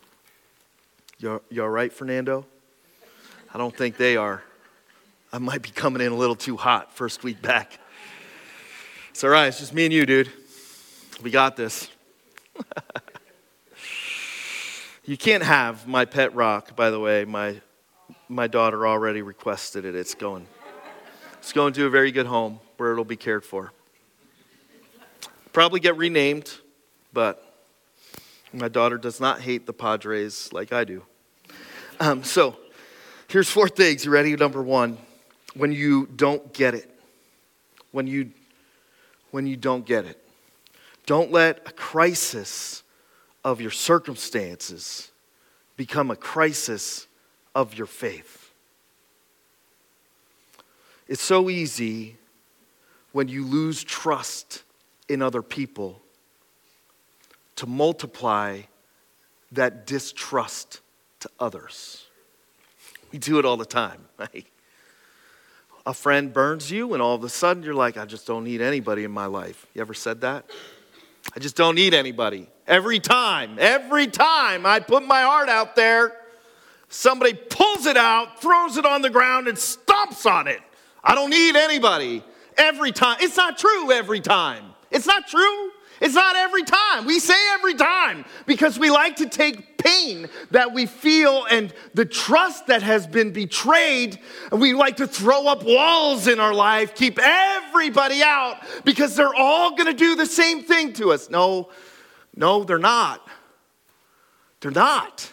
You, 1.18 1.42
you 1.50 1.62
all 1.62 1.68
right, 1.68 1.92
Fernando? 1.92 2.46
I 3.52 3.58
don't 3.58 3.76
think 3.76 3.96
they 3.96 4.16
are. 4.16 4.42
I 5.32 5.38
might 5.38 5.62
be 5.62 5.70
coming 5.70 6.00
in 6.00 6.12
a 6.12 6.16
little 6.16 6.36
too 6.36 6.56
hot 6.56 6.94
first 6.94 7.24
week 7.24 7.42
back. 7.42 7.78
It's 9.10 9.24
all 9.24 9.30
right. 9.30 9.48
It's 9.48 9.58
just 9.58 9.74
me 9.74 9.84
and 9.84 9.92
you, 9.92 10.06
dude. 10.06 10.30
We 11.20 11.30
got 11.30 11.56
this. 11.56 11.88
you 15.04 15.16
can't 15.16 15.42
have 15.42 15.86
my 15.86 16.04
pet 16.04 16.34
rock, 16.34 16.76
by 16.76 16.90
the 16.90 17.00
way. 17.00 17.24
My, 17.24 17.60
my 18.28 18.46
daughter 18.46 18.86
already 18.86 19.22
requested 19.22 19.84
it. 19.84 19.94
It's 19.96 20.14
going. 20.14 20.46
It's 21.38 21.52
going 21.52 21.72
to 21.74 21.86
a 21.86 21.90
very 21.90 22.12
good 22.12 22.26
home 22.26 22.60
where 22.76 22.92
it'll 22.92 23.04
be 23.04 23.16
cared 23.16 23.44
for. 23.44 23.72
Probably 25.52 25.80
get 25.80 25.96
renamed, 25.96 26.52
but 27.12 27.44
my 28.52 28.68
daughter 28.68 28.98
does 28.98 29.20
not 29.20 29.40
hate 29.40 29.66
the 29.66 29.72
Padres 29.72 30.52
like 30.52 30.72
I 30.72 30.84
do. 30.84 31.02
Um, 31.98 32.22
so 32.22 32.56
here's 33.26 33.50
four 33.50 33.68
things. 33.68 34.04
You 34.04 34.12
ready? 34.12 34.36
Number 34.36 34.62
one, 34.62 34.96
when 35.54 35.72
you 35.72 36.06
don't 36.06 36.52
get 36.52 36.74
it. 36.74 36.88
When 37.90 38.06
you, 38.06 38.30
when 39.32 39.46
you 39.46 39.56
don't 39.56 39.84
get 39.84 40.04
it. 40.04 40.22
Don't 41.06 41.32
let 41.32 41.62
a 41.66 41.72
crisis 41.72 42.84
of 43.44 43.60
your 43.60 43.72
circumstances 43.72 45.10
become 45.76 46.12
a 46.12 46.16
crisis 46.16 47.08
of 47.56 47.74
your 47.74 47.88
faith. 47.88 48.52
It's 51.08 51.22
so 51.22 51.50
easy 51.50 52.16
when 53.10 53.26
you 53.26 53.44
lose 53.44 53.82
trust 53.82 54.62
in 55.10 55.22
other 55.22 55.42
people 55.42 56.00
to 57.56 57.66
multiply 57.66 58.60
that 59.52 59.86
distrust 59.86 60.80
to 61.18 61.28
others. 61.38 62.06
We 63.12 63.18
do 63.18 63.38
it 63.40 63.44
all 63.44 63.56
the 63.56 63.66
time, 63.66 64.06
right? 64.18 64.46
A 65.84 65.92
friend 65.92 66.32
burns 66.32 66.70
you, 66.70 66.94
and 66.94 67.02
all 67.02 67.16
of 67.16 67.24
a 67.24 67.28
sudden 67.28 67.62
you're 67.62 67.74
like, 67.74 67.96
I 67.96 68.04
just 68.04 68.26
don't 68.26 68.44
need 68.44 68.60
anybody 68.60 69.02
in 69.02 69.10
my 69.10 69.26
life. 69.26 69.66
You 69.74 69.80
ever 69.80 69.94
said 69.94 70.20
that? 70.20 70.48
I 71.34 71.40
just 71.40 71.56
don't 71.56 71.74
need 71.74 71.92
anybody. 71.92 72.46
Every 72.66 73.00
time, 73.00 73.56
every 73.58 74.06
time 74.06 74.64
I 74.64 74.78
put 74.78 75.04
my 75.04 75.22
heart 75.22 75.48
out 75.48 75.74
there, 75.74 76.16
somebody 76.88 77.34
pulls 77.34 77.86
it 77.86 77.96
out, 77.96 78.40
throws 78.40 78.76
it 78.76 78.86
on 78.86 79.02
the 79.02 79.10
ground, 79.10 79.48
and 79.48 79.58
stomps 79.58 80.30
on 80.30 80.46
it. 80.46 80.60
I 81.02 81.14
don't 81.14 81.30
need 81.30 81.56
anybody. 81.56 82.22
Every 82.56 82.92
time. 82.92 83.16
It's 83.20 83.36
not 83.36 83.58
true 83.58 83.90
every 83.90 84.20
time. 84.20 84.64
It's 84.90 85.06
not 85.06 85.26
true. 85.26 85.70
It's 86.00 86.14
not 86.14 86.34
every 86.34 86.62
time. 86.62 87.04
We 87.04 87.18
say 87.18 87.36
every 87.52 87.74
time 87.74 88.24
because 88.46 88.78
we 88.78 88.90
like 88.90 89.16
to 89.16 89.28
take 89.28 89.76
pain 89.76 90.28
that 90.50 90.72
we 90.72 90.86
feel 90.86 91.44
and 91.50 91.72
the 91.94 92.06
trust 92.06 92.68
that 92.68 92.82
has 92.82 93.06
been 93.06 93.32
betrayed. 93.32 94.18
And 94.50 94.60
we 94.60 94.72
like 94.72 94.96
to 94.96 95.06
throw 95.06 95.46
up 95.46 95.62
walls 95.64 96.26
in 96.26 96.40
our 96.40 96.54
life, 96.54 96.94
keep 96.94 97.18
everybody 97.20 98.22
out 98.22 98.56
because 98.84 99.14
they're 99.14 99.34
all 99.34 99.76
going 99.76 99.86
to 99.86 99.92
do 99.92 100.16
the 100.16 100.26
same 100.26 100.62
thing 100.62 100.94
to 100.94 101.12
us. 101.12 101.28
No, 101.28 101.70
no, 102.34 102.64
they're 102.64 102.78
not. 102.78 103.26
They're 104.60 104.70
not. 104.70 105.30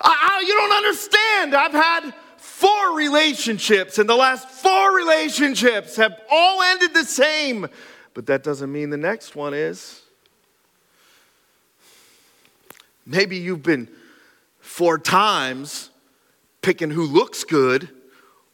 I, 0.00 0.38
I, 0.38 0.44
you 0.46 0.54
don't 0.54 0.72
understand. 0.72 1.54
I've 1.54 1.72
had 1.72 2.14
four 2.38 2.96
relationships, 2.96 3.98
and 3.98 4.08
the 4.08 4.16
last 4.16 4.48
four 4.48 4.94
relationships 4.94 5.96
have 5.96 6.18
all 6.30 6.62
ended 6.62 6.94
the 6.94 7.04
same. 7.04 7.66
But 8.14 8.26
that 8.26 8.42
doesn't 8.42 8.70
mean 8.70 8.90
the 8.90 8.96
next 8.96 9.36
one 9.36 9.54
is. 9.54 10.02
Maybe 13.06 13.36
you've 13.36 13.62
been 13.62 13.88
four 14.60 14.98
times 14.98 15.90
picking 16.62 16.90
who 16.90 17.04
looks 17.04 17.44
good 17.44 17.88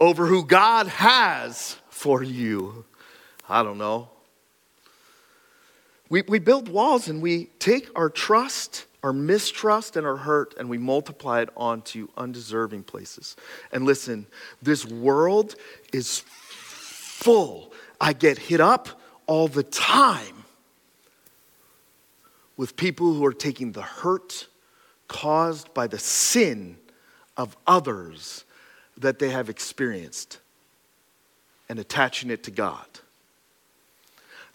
over 0.00 0.26
who 0.26 0.44
God 0.44 0.86
has 0.86 1.76
for 1.88 2.22
you. 2.22 2.84
I 3.48 3.62
don't 3.62 3.78
know. 3.78 4.10
We, 6.08 6.22
we 6.22 6.38
build 6.38 6.68
walls 6.68 7.08
and 7.08 7.20
we 7.20 7.46
take 7.58 7.88
our 7.96 8.08
trust, 8.08 8.86
our 9.02 9.12
mistrust, 9.12 9.96
and 9.96 10.06
our 10.06 10.16
hurt, 10.16 10.54
and 10.56 10.68
we 10.68 10.78
multiply 10.78 11.42
it 11.42 11.48
onto 11.56 12.08
undeserving 12.16 12.84
places. 12.84 13.34
And 13.72 13.84
listen, 13.84 14.26
this 14.62 14.86
world 14.86 15.56
is 15.92 16.22
full. 16.28 17.72
I 18.00 18.12
get 18.12 18.38
hit 18.38 18.60
up 18.60 19.00
all 19.26 19.48
the 19.48 19.62
time 19.62 20.44
with 22.56 22.76
people 22.76 23.12
who 23.12 23.24
are 23.24 23.32
taking 23.32 23.72
the 23.72 23.82
hurt 23.82 24.46
caused 25.08 25.72
by 25.74 25.86
the 25.86 25.98
sin 25.98 26.76
of 27.36 27.56
others 27.66 28.44
that 28.96 29.18
they 29.18 29.28
have 29.30 29.50
experienced 29.50 30.38
and 31.68 31.78
attaching 31.78 32.30
it 32.30 32.42
to 32.44 32.50
God. 32.50 32.86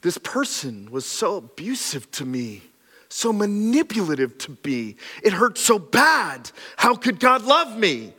This 0.01 0.17
person 0.17 0.89
was 0.89 1.05
so 1.05 1.37
abusive 1.37 2.09
to 2.11 2.25
me, 2.25 2.63
so 3.07 3.31
manipulative 3.31 4.37
to 4.39 4.57
me. 4.65 4.95
It 5.23 5.33
hurt 5.33 5.57
so 5.57 5.77
bad. 5.77 6.49
How 6.77 6.95
could 6.95 7.19
God 7.19 7.43
love 7.43 7.77
me? 7.77 8.13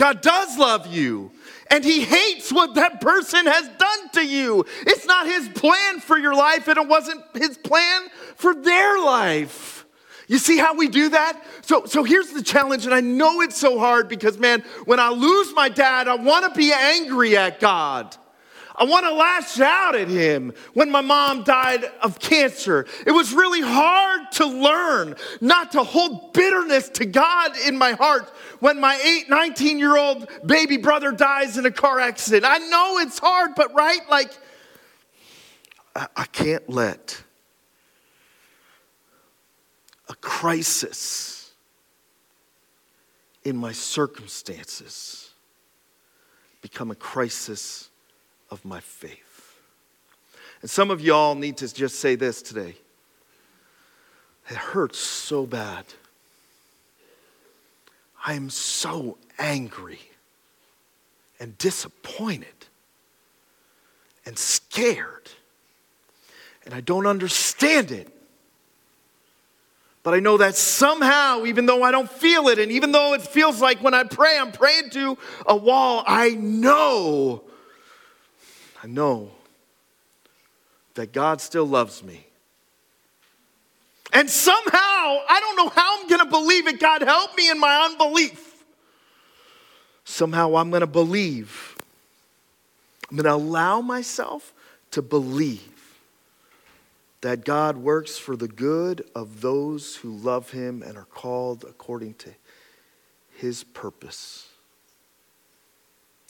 God 0.00 0.22
does 0.22 0.56
love 0.56 0.86
you, 0.86 1.30
and 1.70 1.84
He 1.84 2.00
hates 2.00 2.50
what 2.50 2.74
that 2.76 3.02
person 3.02 3.44
has 3.44 3.68
done 3.68 4.08
to 4.14 4.26
you. 4.26 4.64
It's 4.86 5.04
not 5.04 5.26
His 5.26 5.46
plan 5.50 6.00
for 6.00 6.16
your 6.16 6.34
life, 6.34 6.68
and 6.68 6.78
it 6.78 6.88
wasn't 6.88 7.22
His 7.34 7.58
plan 7.58 8.08
for 8.36 8.54
their 8.54 8.98
life. 8.98 9.84
You 10.26 10.38
see 10.38 10.56
how 10.56 10.74
we 10.74 10.88
do 10.88 11.10
that? 11.10 11.44
So, 11.60 11.84
so 11.84 12.02
here's 12.02 12.30
the 12.30 12.42
challenge, 12.42 12.86
and 12.86 12.94
I 12.94 13.02
know 13.02 13.42
it's 13.42 13.58
so 13.58 13.78
hard 13.78 14.08
because, 14.08 14.38
man, 14.38 14.64
when 14.86 14.98
I 15.00 15.10
lose 15.10 15.52
my 15.54 15.68
dad, 15.68 16.08
I 16.08 16.14
want 16.14 16.50
to 16.50 16.58
be 16.58 16.72
angry 16.72 17.36
at 17.36 17.60
God. 17.60 18.16
I 18.80 18.84
want 18.84 19.04
to 19.04 19.12
lash 19.12 19.60
out 19.60 19.94
at 19.94 20.08
him 20.08 20.54
when 20.72 20.90
my 20.90 21.02
mom 21.02 21.44
died 21.44 21.84
of 22.00 22.18
cancer. 22.18 22.86
It 23.06 23.10
was 23.10 23.34
really 23.34 23.60
hard 23.60 24.32
to 24.32 24.46
learn 24.46 25.16
not 25.42 25.72
to 25.72 25.82
hold 25.82 26.32
bitterness 26.32 26.88
to 26.94 27.04
God 27.04 27.52
in 27.66 27.76
my 27.76 27.92
heart 27.92 28.32
when 28.60 28.80
my 28.80 28.98
8, 29.04 29.28
19 29.28 29.78
year 29.78 29.98
old 29.98 30.26
baby 30.46 30.78
brother 30.78 31.12
dies 31.12 31.58
in 31.58 31.66
a 31.66 31.70
car 31.70 32.00
accident. 32.00 32.46
I 32.46 32.56
know 32.56 32.96
it's 33.00 33.18
hard, 33.18 33.50
but 33.54 33.74
right? 33.74 34.00
Like, 34.08 34.32
I, 35.94 36.06
I 36.16 36.24
can't 36.24 36.66
let 36.70 37.22
a 40.08 40.14
crisis 40.14 41.52
in 43.44 43.58
my 43.58 43.72
circumstances 43.72 45.32
become 46.62 46.90
a 46.90 46.94
crisis 46.94 47.89
of 48.50 48.64
my 48.64 48.80
faith. 48.80 49.60
And 50.62 50.70
some 50.70 50.90
of 50.90 51.00
y'all 51.00 51.34
need 51.34 51.56
to 51.58 51.72
just 51.72 52.00
say 52.00 52.16
this 52.16 52.42
today. 52.42 52.74
It 54.50 54.56
hurts 54.56 54.98
so 54.98 55.46
bad. 55.46 55.84
I 58.26 58.34
am 58.34 58.50
so 58.50 59.16
angry 59.38 60.00
and 61.38 61.56
disappointed 61.56 62.48
and 64.26 64.38
scared. 64.38 65.30
And 66.64 66.74
I 66.74 66.80
don't 66.80 67.06
understand 67.06 67.90
it. 67.90 68.14
But 70.02 70.14
I 70.14 70.20
know 70.20 70.38
that 70.38 70.56
somehow, 70.56 71.44
even 71.44 71.66
though 71.66 71.82
I 71.82 71.90
don't 71.90 72.10
feel 72.10 72.48
it, 72.48 72.58
and 72.58 72.72
even 72.72 72.92
though 72.92 73.14
it 73.14 73.22
feels 73.22 73.60
like 73.60 73.82
when 73.82 73.94
I 73.94 74.04
pray, 74.04 74.38
I'm 74.38 74.52
praying 74.52 74.90
to 74.90 75.16
a 75.46 75.56
wall, 75.56 76.02
I 76.06 76.30
know 76.30 77.44
I 78.82 78.86
know 78.86 79.30
that 80.94 81.12
God 81.12 81.40
still 81.40 81.66
loves 81.66 82.02
me. 82.02 82.26
And 84.12 84.28
somehow, 84.28 85.18
I 85.28 85.38
don't 85.40 85.56
know 85.56 85.68
how 85.68 86.00
I'm 86.00 86.08
going 86.08 86.20
to 86.20 86.30
believe 86.30 86.66
it. 86.66 86.80
God, 86.80 87.02
help 87.02 87.36
me 87.36 87.50
in 87.50 87.60
my 87.60 87.84
unbelief. 87.84 88.64
Somehow, 90.04 90.56
I'm 90.56 90.70
going 90.70 90.80
to 90.80 90.86
believe. 90.86 91.76
I'm 93.08 93.16
going 93.16 93.24
to 93.24 93.34
allow 93.34 93.80
myself 93.80 94.52
to 94.90 95.02
believe 95.02 95.70
that 97.20 97.44
God 97.44 97.76
works 97.76 98.18
for 98.18 98.34
the 98.34 98.48
good 98.48 99.06
of 99.14 99.42
those 99.42 99.96
who 99.96 100.10
love 100.10 100.50
him 100.50 100.82
and 100.82 100.96
are 100.96 101.04
called 101.04 101.64
according 101.64 102.14
to 102.14 102.30
his 103.36 103.62
purpose. 103.62 104.48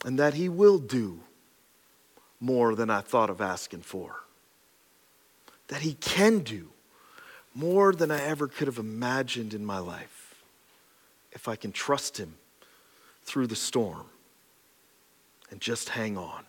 And 0.04 0.18
that 0.18 0.34
he 0.34 0.48
will 0.48 0.78
do 0.78 1.20
more 2.40 2.74
than 2.74 2.90
I 2.90 3.00
thought 3.00 3.30
of 3.30 3.40
asking 3.40 3.82
for. 3.82 4.24
That 5.68 5.82
He 5.82 5.94
can 5.94 6.40
do 6.40 6.68
more 7.54 7.92
than 7.92 8.10
I 8.10 8.22
ever 8.22 8.48
could 8.48 8.66
have 8.66 8.78
imagined 8.78 9.54
in 9.54 9.64
my 9.64 9.78
life. 9.78 10.16
if 11.32 11.46
I 11.46 11.54
can 11.54 11.70
trust 11.70 12.18
Him 12.18 12.34
through 13.22 13.46
the 13.46 13.54
storm 13.54 14.06
and 15.50 15.60
just 15.60 15.90
hang 15.90 16.18
on. 16.18 16.44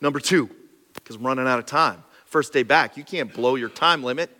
Number 0.00 0.20
two, 0.20 0.48
because 0.94 1.16
I'm 1.16 1.26
running 1.26 1.48
out 1.48 1.58
of 1.58 1.66
time. 1.66 2.04
First 2.26 2.52
day 2.52 2.62
back, 2.62 2.96
you 2.96 3.04
can't 3.04 3.32
blow 3.32 3.56
your 3.56 3.68
time 3.68 4.02
limit. 4.02 4.30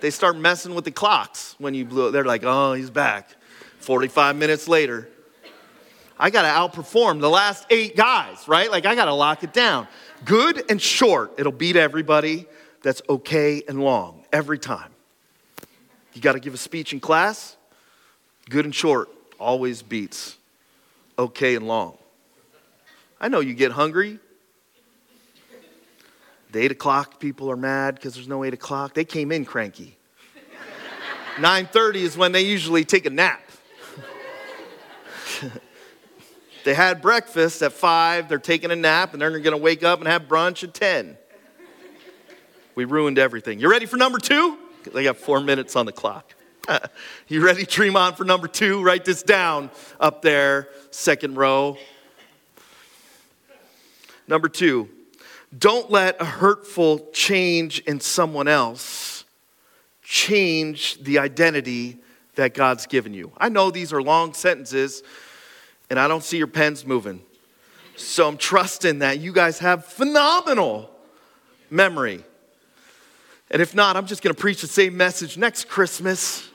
They 0.00 0.10
start 0.10 0.36
messing 0.36 0.74
with 0.74 0.84
the 0.84 0.90
clocks 0.90 1.54
when 1.58 1.74
you 1.74 1.84
blow. 1.84 2.10
They're 2.10 2.24
like, 2.24 2.42
oh, 2.44 2.74
he's 2.74 2.90
back. 2.90 3.30
45 3.78 4.36
minutes 4.36 4.68
later. 4.68 5.08
I 6.18 6.30
got 6.30 6.42
to 6.42 6.48
outperform 6.80 7.20
the 7.20 7.30
last 7.30 7.66
eight 7.70 7.96
guys, 7.96 8.46
right? 8.46 8.70
Like, 8.70 8.86
I 8.86 8.94
got 8.94 9.06
to 9.06 9.14
lock 9.14 9.42
it 9.42 9.52
down. 9.52 9.88
Good 10.24 10.70
and 10.70 10.80
short, 10.80 11.32
it'll 11.38 11.52
beat 11.52 11.76
everybody. 11.76 12.46
That's 12.82 13.02
okay 13.08 13.62
and 13.66 13.82
long 13.82 14.24
every 14.32 14.58
time. 14.58 14.90
You 16.12 16.20
got 16.20 16.32
to 16.32 16.40
give 16.40 16.54
a 16.54 16.58
speech 16.58 16.92
in 16.92 17.00
class, 17.00 17.56
good 18.48 18.64
and 18.64 18.74
short 18.74 19.08
always 19.40 19.82
beats 19.82 20.36
okay 21.18 21.56
and 21.56 21.66
long. 21.66 21.98
I 23.20 23.28
know 23.28 23.40
you 23.40 23.54
get 23.54 23.72
hungry. 23.72 24.18
The 26.52 26.60
eight 26.60 26.70
o'clock 26.70 27.18
people 27.18 27.50
are 27.50 27.56
mad 27.56 27.96
because 27.96 28.14
there's 28.14 28.28
no 28.28 28.44
eight 28.44 28.54
o'clock. 28.54 28.94
They 28.94 29.04
came 29.04 29.32
in 29.32 29.44
cranky. 29.44 29.96
9:30 31.36 31.96
is 31.96 32.16
when 32.16 32.30
they 32.30 32.42
usually 32.42 32.84
take 32.84 33.06
a 33.06 33.10
nap. 33.10 33.40
they 36.64 36.74
had 36.74 37.00
breakfast 37.02 37.62
at 37.62 37.72
five, 37.72 38.28
they're 38.28 38.38
taking 38.38 38.70
a 38.70 38.76
nap, 38.76 39.12
and 39.12 39.22
they're 39.22 39.38
gonna 39.38 39.56
wake 39.56 39.82
up 39.82 40.00
and 40.00 40.08
have 40.08 40.22
brunch 40.22 40.64
at 40.64 40.74
10. 40.74 41.16
We 42.74 42.84
ruined 42.84 43.18
everything. 43.18 43.60
You 43.60 43.70
ready 43.70 43.86
for 43.86 43.96
number 43.96 44.18
two? 44.18 44.58
They 44.92 45.04
got 45.04 45.16
four 45.16 45.40
minutes 45.40 45.76
on 45.76 45.86
the 45.86 45.92
clock. 45.92 46.34
you 47.28 47.44
ready, 47.44 47.64
Tremont, 47.64 48.16
for 48.16 48.24
number 48.24 48.48
two? 48.48 48.82
Write 48.82 49.04
this 49.04 49.22
down 49.22 49.70
up 50.00 50.22
there, 50.22 50.68
second 50.90 51.36
row. 51.36 51.76
Number 54.26 54.48
two, 54.48 54.88
don't 55.56 55.90
let 55.90 56.20
a 56.20 56.24
hurtful 56.24 57.10
change 57.12 57.80
in 57.80 58.00
someone 58.00 58.48
else 58.48 59.24
change 60.02 61.02
the 61.02 61.18
identity 61.18 61.98
that 62.34 62.54
God's 62.54 62.86
given 62.86 63.14
you. 63.14 63.32
I 63.38 63.48
know 63.48 63.70
these 63.70 63.92
are 63.92 64.02
long 64.02 64.34
sentences, 64.34 65.02
and 65.90 65.98
I 65.98 66.08
don't 66.08 66.22
see 66.22 66.38
your 66.38 66.46
pens 66.46 66.86
moving. 66.86 67.20
So 67.96 68.26
I'm 68.26 68.36
trusting 68.36 69.00
that 69.00 69.20
you 69.20 69.32
guys 69.32 69.60
have 69.60 69.84
phenomenal 69.84 70.90
memory. 71.70 72.24
And 73.50 73.62
if 73.62 73.74
not, 73.74 73.96
I'm 73.96 74.06
just 74.06 74.22
going 74.22 74.34
to 74.34 74.40
preach 74.40 74.60
the 74.60 74.66
same 74.66 74.96
message 74.96 75.36
next 75.36 75.68
Christmas 75.68 76.48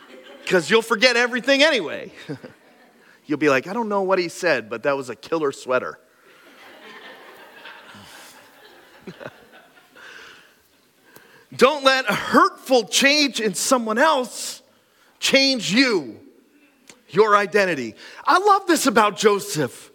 because 0.44 0.70
you'll 0.70 0.82
forget 0.82 1.15
everything 1.15 1.63
anyway. 1.63 2.12
you'll 3.26 3.38
be 3.38 3.50
like, 3.50 3.68
I 3.68 3.74
don't 3.74 3.88
know 3.88 4.02
what 4.02 4.20
he 4.20 4.28
said, 4.28 4.70
but 4.70 4.84
that 4.84 4.98
was 4.98 5.10
a 5.10 5.15
killer 5.15 5.52
sweater. 5.52 6.00
don't 11.56 11.84
let 11.84 12.10
a 12.10 12.13
hurtful 12.13 12.84
change 12.86 13.39
in 13.39 13.54
someone 13.54 13.98
else 13.98 14.62
change 15.20 15.72
you, 15.72 16.19
your 17.10 17.36
identity. 17.36 17.95
I 18.26 18.39
love 18.39 18.67
this 18.67 18.86
about 18.86 19.17
Joseph. 19.17 19.91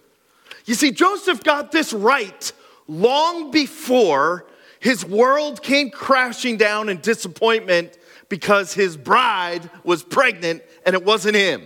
You 0.65 0.75
see, 0.75 0.91
Joseph 0.91 1.43
got 1.43 1.73
this 1.73 1.93
right 1.93 2.53
long 2.87 3.51
before 3.51 4.47
his 4.81 5.05
world 5.05 5.63
came 5.63 5.91
crashing 5.91 6.57
down 6.57 6.89
in 6.89 7.01
disappointment 7.01 7.97
because 8.29 8.75
his 8.75 8.97
bride 8.97 9.71
was 9.83 10.03
pregnant 10.03 10.63
and 10.85 10.95
it 10.95 11.05
wasn't 11.05 11.37
him. 11.37 11.63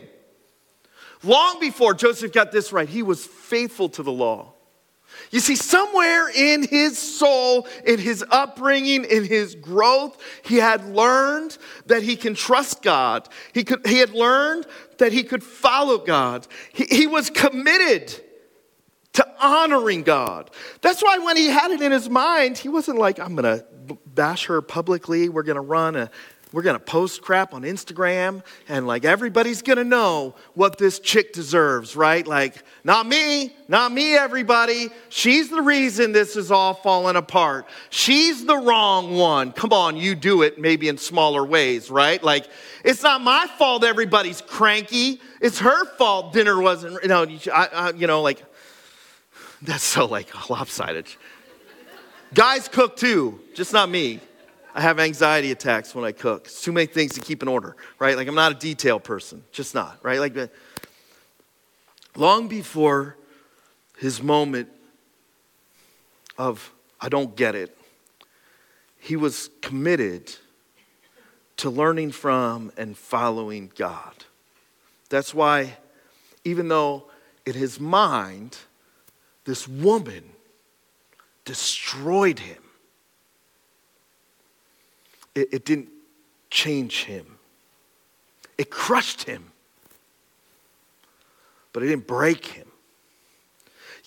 Long 1.25 1.59
before 1.59 1.95
Joseph 1.95 2.33
got 2.33 2.53
this 2.53 2.73
right, 2.73 2.89
he 2.89 3.03
was 3.03 3.27
faithful 3.27 3.89
to 3.91 4.03
the 4.03 4.13
law. 4.13 4.55
You 5.31 5.41
see, 5.41 5.57
somewhere 5.57 6.29
in 6.29 6.63
his 6.67 6.99
soul, 6.99 7.67
in 7.85 7.99
his 7.99 8.25
upbringing, 8.31 9.05
in 9.05 9.25
his 9.25 9.55
growth, 9.55 10.17
he 10.43 10.57
had 10.57 10.85
learned 10.87 11.59
that 11.87 12.03
he 12.03 12.17
can 12.17 12.35
trust 12.35 12.83
God. 12.83 13.29
He, 13.53 13.65
could, 13.65 13.87
he 13.87 13.99
had 13.99 14.11
learned 14.11 14.67
that 14.99 15.13
he 15.13 15.23
could 15.23 15.43
follow 15.43 15.99
God. 15.99 16.47
He, 16.73 16.85
he 16.85 17.07
was 17.07 17.31
committed 17.31 18.13
to 19.15 19.27
honoring 19.41 20.03
God. 20.03 20.51
That's 20.81 21.03
why 21.03 21.19
when 21.19 21.37
he 21.37 21.49
had 21.49 21.71
it 21.73 21.83
in 21.83 21.93
his 21.93 22.09
mind, 22.09 22.57
he 22.57 22.69
wasn't 22.69 22.99
like, 22.99 23.19
I'm 23.19 23.35
going 23.35 23.59
to 23.59 23.67
bash 24.07 24.47
her 24.47 24.63
publicly. 24.63 25.29
We're 25.29 25.43
going 25.43 25.57
to 25.57 25.61
run 25.61 25.97
a 25.97 26.11
we're 26.53 26.63
going 26.63 26.77
to 26.77 26.85
post 26.85 27.21
crap 27.21 27.53
on 27.53 27.63
Instagram 27.63 28.43
and 28.69 28.87
like 28.87 29.05
everybody's 29.05 29.61
going 29.61 29.77
to 29.77 29.85
know 29.85 30.35
what 30.55 30.79
this 30.79 30.99
chick 30.99 31.33
deserves, 31.33 31.95
right? 31.95 32.27
Like, 32.27 32.63
not 32.85 33.07
me, 33.07 33.55
not 33.69 33.93
me, 33.93 34.17
everybody. 34.17 34.89
She's 35.11 35.51
the 35.51 35.61
reason 35.61 36.13
this 36.13 36.37
is 36.37 36.51
all 36.51 36.75
falling 36.75 37.17
apart. 37.17 37.67
She's 37.91 38.47
the 38.47 38.57
wrong 38.57 39.17
one. 39.17 39.53
Come 39.53 39.73
on, 39.73 39.97
you 39.97 40.15
do 40.15 40.43
it 40.43 40.59
maybe 40.59 40.89
in 40.89 40.97
smaller 40.97 41.45
ways, 41.45 41.91
right? 41.91 42.23
Like, 42.23 42.47
it's 42.85 43.03
not 43.03 43.21
my 43.21 43.47
fault 43.59 43.85
everybody's 43.85 44.41
cranky. 44.41 45.21
It's 45.41 45.59
her 45.59 45.85
fault 45.97 46.33
dinner 46.33 46.61
wasn't, 46.61 47.03
you 47.03 47.09
know, 47.09 47.27
I, 47.53 47.69
I, 47.73 47.91
you 47.93 48.07
know 48.07 48.23
like, 48.23 48.43
that's 49.61 49.85
so 49.85 50.07
like 50.07 50.51
lopsided. 50.51 51.07
Guys 52.33 52.69
cook 52.69 52.97
too, 52.97 53.41
just 53.55 53.73
not 53.73 53.91
me. 53.91 54.21
I 54.79 54.83
have 54.83 55.01
anxiety 55.01 55.51
attacks 55.51 55.93
when 55.93 56.05
I 56.05 56.13
cook. 56.13 56.45
It's 56.45 56.63
too 56.63 56.71
many 56.71 56.87
things 56.87 57.15
to 57.15 57.21
keep 57.21 57.43
in 57.43 57.49
order, 57.49 57.75
right? 57.99 58.17
Like 58.17 58.29
I'm 58.29 58.37
not 58.37 58.53
a 58.53 58.55
detail 58.55 59.01
person, 59.01 59.43
just 59.51 59.75
not, 59.75 59.99
right? 60.05 60.21
Like 60.21 60.37
long 62.15 62.47
before 62.47 63.17
his 63.99 64.23
moment 64.23 64.69
of 66.39 66.73
I 67.01 67.09
don't 67.09 67.35
get 67.35 67.57
it, 67.57 67.77
he 69.01 69.17
was 69.17 69.51
committed 69.63 70.33
to 71.57 71.71
learning 71.71 72.13
from 72.13 72.71
and 72.77 72.97
following 72.97 73.73
God. 73.75 74.15
That's 75.09 75.35
why, 75.35 75.77
even 76.45 76.69
though 76.69 77.11
in 77.45 77.55
his 77.55 77.81
mind, 77.81 78.57
this 79.45 79.67
woman 79.67 80.23
destroyed 81.45 82.39
him, 82.39 82.63
it, 85.35 85.49
it 85.53 85.65
didn't 85.65 85.89
change 86.51 87.05
him. 87.05 87.39
It 88.57 88.71
crushed 88.71 89.25
him, 89.25 89.53
but 91.73 91.83
it 91.83 91.87
didn't 91.87 92.07
break 92.07 92.47
him. 92.47 92.69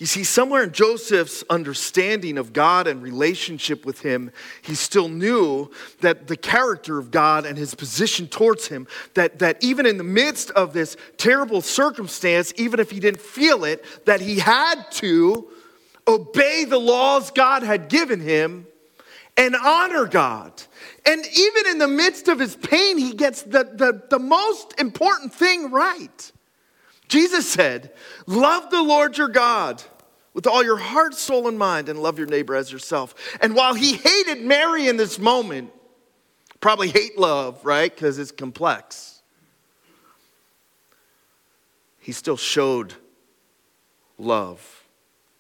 You 0.02 0.08
see, 0.08 0.24
somewhere 0.24 0.64
in 0.64 0.72
Joseph's 0.72 1.44
understanding 1.48 2.40
of 2.40 2.54
God 2.54 2.88
and 2.88 3.04
relationship 3.04 3.86
with 3.86 4.02
him, 4.02 4.32
he 4.64 4.74
still 4.74 5.08
knew 5.08 5.70
that 6.00 6.26
the 6.26 6.36
character 6.36 6.98
of 6.98 7.12
God 7.12 7.46
and 7.46 7.56
his 7.56 7.76
position 7.76 8.28
towards 8.28 8.68
him, 8.68 8.88
that, 9.14 9.38
that 9.38 9.64
even 9.64 9.86
in 9.86 9.98
the 9.98 10.04
midst 10.04 10.50
of 10.52 10.74
this 10.74 10.98
terrible 11.18 11.62
circumstance, 11.62 12.52
even 12.58 12.80
if 12.80 12.90
he 12.90 13.00
didn't 13.00 13.22
feel 13.22 13.64
it, 13.64 13.86
that 14.06 14.22
he 14.22 14.40
had 14.40 14.90
to 14.94 15.48
obey 16.08 16.66
the 16.66 16.80
laws 16.80 17.30
God 17.30 17.62
had 17.62 17.88
given 17.88 18.20
him 18.20 18.66
and 19.38 19.56
honor 19.56 20.06
God. 20.06 20.62
And 21.06 21.26
even 21.26 21.68
in 21.68 21.78
the 21.78 21.88
midst 21.88 22.28
of 22.28 22.40
his 22.40 22.56
pain, 22.56 22.98
he 22.98 23.14
gets 23.14 23.44
the, 23.44 23.64
the, 23.64 24.04
the 24.10 24.20
most 24.20 24.80
important 24.80 25.34
thing 25.34 25.72
right. 25.72 26.32
Jesus 27.08 27.50
said, 27.50 27.92
Love 28.28 28.70
the 28.70 28.82
Lord 28.82 29.18
your 29.18 29.28
God 29.28 29.84
with 30.34 30.48
all 30.48 30.64
your 30.64 30.78
heart, 30.78 31.14
soul, 31.14 31.48
and 31.48 31.58
mind, 31.58 31.90
and 31.90 32.00
love 32.00 32.18
your 32.18 32.28
neighbor 32.28 32.56
as 32.56 32.72
yourself. 32.72 33.14
And 33.42 33.56
while 33.56 33.74
he 33.74 33.94
hated 33.94 34.42
Mary 34.42 34.88
in 34.88 34.98
this 34.98 35.20
moment, 35.20 35.72
probably 36.62 36.90
hate 36.90 37.18
love, 37.18 37.64
right? 37.66 37.94
Because 37.94 38.18
it's 38.18 38.32
complex, 38.32 39.22
he 42.00 42.12
still 42.12 42.38
showed 42.38 42.94
love 44.18 44.86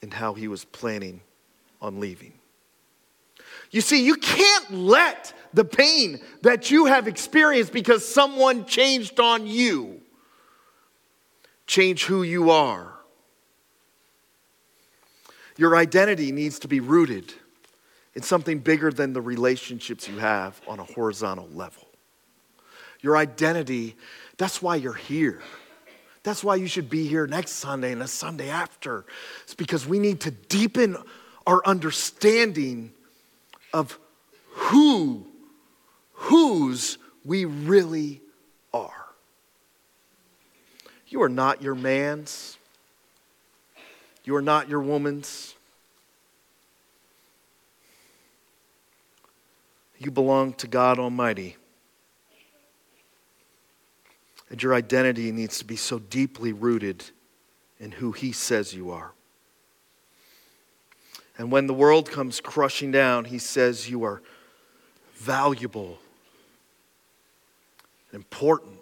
in 0.01 0.11
how 0.11 0.33
he 0.33 0.47
was 0.47 0.65
planning 0.65 1.21
on 1.81 1.99
leaving. 1.99 2.33
You 3.71 3.81
see, 3.81 4.05
you 4.05 4.15
can't 4.15 4.73
let 4.73 5.33
the 5.53 5.65
pain 5.65 6.19
that 6.43 6.71
you 6.71 6.85
have 6.85 7.07
experienced 7.07 7.73
because 7.73 8.07
someone 8.07 8.65
changed 8.65 9.19
on 9.19 9.47
you 9.47 10.01
change 11.71 12.03
who 12.03 12.21
you 12.21 12.51
are. 12.51 12.91
Your 15.55 15.77
identity 15.77 16.33
needs 16.33 16.59
to 16.59 16.67
be 16.67 16.81
rooted 16.81 17.33
in 18.13 18.21
something 18.23 18.59
bigger 18.59 18.91
than 18.91 19.13
the 19.13 19.21
relationships 19.21 20.05
you 20.05 20.17
have 20.17 20.59
on 20.67 20.79
a 20.79 20.83
horizontal 20.83 21.47
level. 21.53 21.87
Your 22.99 23.15
identity, 23.15 23.95
that's 24.37 24.61
why 24.61 24.75
you're 24.75 24.93
here. 24.93 25.41
That's 26.23 26.43
why 26.43 26.55
you 26.55 26.67
should 26.67 26.89
be 26.89 27.07
here 27.07 27.25
next 27.25 27.51
Sunday 27.51 27.93
and 27.93 28.01
the 28.01 28.07
Sunday 28.07 28.49
after. 28.49 29.05
It's 29.43 29.55
because 29.55 29.87
we 29.87 29.97
need 29.97 30.19
to 30.21 30.31
deepen 30.31 30.97
our 31.47 31.61
understanding 31.65 32.91
of 33.73 33.97
who, 34.49 35.25
whose 36.13 36.97
we 37.23 37.45
really 37.45 38.21
are. 38.73 39.07
You 41.07 41.21
are 41.23 41.29
not 41.29 41.61
your 41.61 41.75
man's. 41.75 42.57
You 44.23 44.35
are 44.35 44.41
not 44.41 44.69
your 44.69 44.81
woman's. 44.81 45.55
You 49.97 50.09
belong 50.09 50.53
to 50.53 50.67
God 50.67 50.99
Almighty. 50.99 51.57
And 54.49 54.61
your 54.61 54.73
identity 54.73 55.31
needs 55.31 55.59
to 55.59 55.65
be 55.65 55.75
so 55.75 55.99
deeply 55.99 56.51
rooted 56.51 57.05
in 57.79 57.91
who 57.91 58.11
He 58.11 58.31
says 58.31 58.73
you 58.73 58.91
are. 58.91 59.13
And 61.41 61.51
when 61.51 61.65
the 61.65 61.73
world 61.73 62.11
comes 62.11 62.39
crushing 62.39 62.91
down, 62.91 63.25
He 63.25 63.39
says 63.39 63.89
you 63.89 64.03
are 64.03 64.21
valuable, 65.15 65.97
important. 68.13 68.77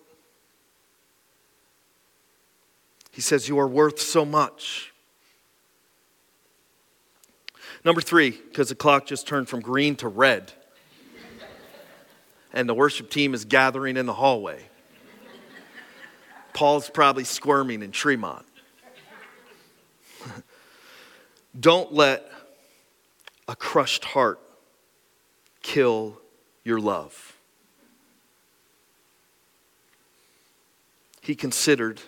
He 3.11 3.21
says 3.21 3.47
you 3.47 3.57
are 3.59 3.67
worth 3.67 4.01
so 4.01 4.25
much. 4.25 4.91
Number 7.85 8.01
three, 8.01 8.31
because 8.31 8.67
the 8.67 8.75
clock 8.75 9.05
just 9.05 9.25
turned 9.25 9.47
from 9.47 9.61
green 9.61 9.95
to 9.95 10.09
red 10.09 10.51
and 12.51 12.67
the 12.67 12.73
worship 12.73 13.09
team 13.09 13.33
is 13.33 13.45
gathering 13.45 13.95
in 13.95 14.05
the 14.05 14.13
hallway. 14.13 14.61
Paul's 16.51 16.89
probably 16.89 17.23
squirming 17.23 17.83
in 17.83 17.93
Tremont. 17.93 18.45
Don't 21.57 21.93
let 21.93 22.29
a 23.49 23.55
crushed 23.55 24.05
heart 24.05 24.39
kill 25.63 26.21
your 26.63 26.79
love. 26.79 27.35
He 31.19 31.33
considered, 31.33 31.99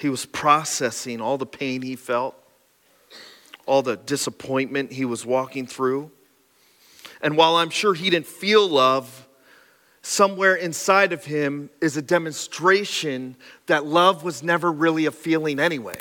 he 0.00 0.08
was 0.08 0.24
processing 0.24 1.20
all 1.20 1.36
the 1.36 1.44
pain 1.44 1.82
he 1.82 1.94
felt, 1.94 2.34
all 3.66 3.82
the 3.82 3.98
disappointment 3.98 4.92
he 4.92 5.04
was 5.04 5.26
walking 5.26 5.66
through. 5.66 6.10
And 7.20 7.36
while 7.36 7.56
I'm 7.56 7.70
sure 7.70 7.92
he 7.92 8.08
didn't 8.08 8.26
feel 8.26 8.66
love, 8.66 9.28
somewhere 10.00 10.54
inside 10.54 11.12
of 11.12 11.26
him 11.26 11.68
is 11.82 11.98
a 11.98 12.02
demonstration 12.02 13.36
that 13.66 13.84
love 13.84 14.24
was 14.24 14.42
never 14.42 14.72
really 14.72 15.04
a 15.04 15.10
feeling 15.10 15.60
anyway. 15.60 16.00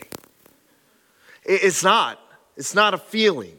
It's 1.44 1.84
not. 1.84 2.22
It's 2.56 2.74
not 2.74 2.94
a 2.94 2.98
feeling. 2.98 3.58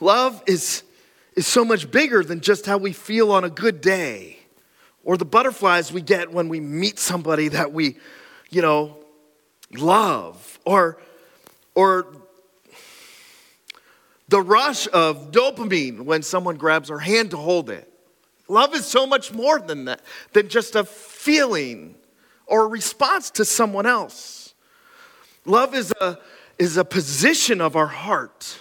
Love 0.00 0.42
is, 0.46 0.82
is 1.36 1.46
so 1.46 1.64
much 1.64 1.90
bigger 1.90 2.24
than 2.24 2.40
just 2.40 2.66
how 2.66 2.78
we 2.78 2.92
feel 2.92 3.30
on 3.30 3.44
a 3.44 3.50
good 3.50 3.80
day 3.80 4.38
or 5.04 5.16
the 5.16 5.24
butterflies 5.24 5.92
we 5.92 6.00
get 6.00 6.32
when 6.32 6.48
we 6.48 6.60
meet 6.60 6.98
somebody 6.98 7.48
that 7.48 7.72
we, 7.72 7.96
you 8.50 8.62
know, 8.62 8.96
love 9.76 10.58
or, 10.64 10.98
or 11.74 12.06
the 14.28 14.40
rush 14.40 14.88
of 14.92 15.32
dopamine 15.32 16.02
when 16.02 16.22
someone 16.22 16.56
grabs 16.56 16.90
our 16.90 16.98
hand 16.98 17.30
to 17.30 17.36
hold 17.36 17.70
it. 17.70 17.86
Love 18.48 18.74
is 18.74 18.84
so 18.84 19.06
much 19.06 19.32
more 19.32 19.60
than 19.60 19.84
that, 19.84 20.00
than 20.32 20.48
just 20.48 20.74
a 20.74 20.84
feeling 20.84 21.94
or 22.46 22.64
a 22.64 22.68
response 22.68 23.30
to 23.30 23.44
someone 23.44 23.86
else. 23.86 24.54
Love 25.44 25.74
is 25.74 25.92
a, 26.00 26.18
is 26.58 26.76
a 26.76 26.84
position 26.84 27.60
of 27.60 27.76
our 27.76 27.86
heart, 27.86 28.58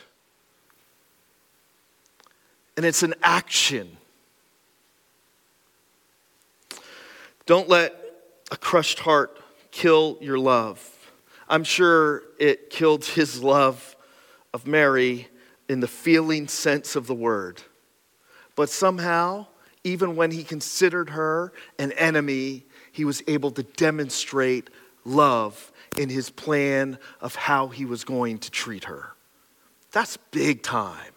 and 2.80 2.86
it's 2.86 3.04
an 3.04 3.14
action. 3.22 3.98
Don't 7.46 7.68
let 7.68 7.94
a 8.52 8.56
crushed 8.56 9.00
heart 9.00 9.38
kill 9.70 10.18
your 10.22 10.40
love. 10.40 10.82
I'm 11.50 11.66
sure 11.66 12.24
it 12.40 12.70
killed 12.70 13.04
his 13.04 13.44
love 13.44 13.98
of 14.54 14.66
Mary 14.66 15.28
in 15.68 15.82
the 15.82 15.90
feeling 15.90 16.48
sense 16.48 16.96
of 16.96 17.06
the 17.06 17.14
word. 17.14 17.62
But 18.56 18.70
somehow, 18.70 19.48
even 19.84 20.16
when 20.16 20.32
he 20.32 20.46
considered 20.46 21.10
her 21.10 21.52
an 21.80 21.92
enemy, 21.92 22.64
he 22.94 23.04
was 23.04 23.22
able 23.28 23.52
to 23.52 23.64
demonstrate 23.64 24.70
love 25.04 25.74
in 25.98 26.08
his 26.08 26.30
plan 26.30 26.98
of 27.20 27.36
how 27.36 27.68
he 27.68 27.84
was 27.84 28.06
going 28.06 28.38
to 28.38 28.50
treat 28.50 28.86
her. 28.86 29.10
That's 29.92 30.16
big 30.32 30.64
time. 30.64 31.12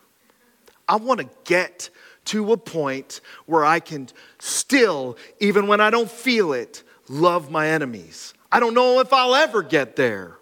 I 0.89 0.97
want 0.97 1.21
to 1.21 1.29
get 1.45 1.91
to 2.27 2.53
a 2.53 2.57
point 2.57 3.21
where 3.47 3.65
I 3.65 3.81
can 3.81 4.09
still, 4.39 5.17
even 5.41 5.67
when 5.67 5.81
I 5.81 5.91
don't 5.91 6.11
feel 6.11 6.53
it, 6.53 6.83
love 7.09 7.51
my 7.51 7.69
enemies. 7.69 8.35
I 8.51 8.61
don't 8.61 8.75
know 8.75 9.01
if 9.01 9.13
I'll 9.13 9.35
ever 9.35 9.63
get 9.63 9.97
there. 9.97 10.37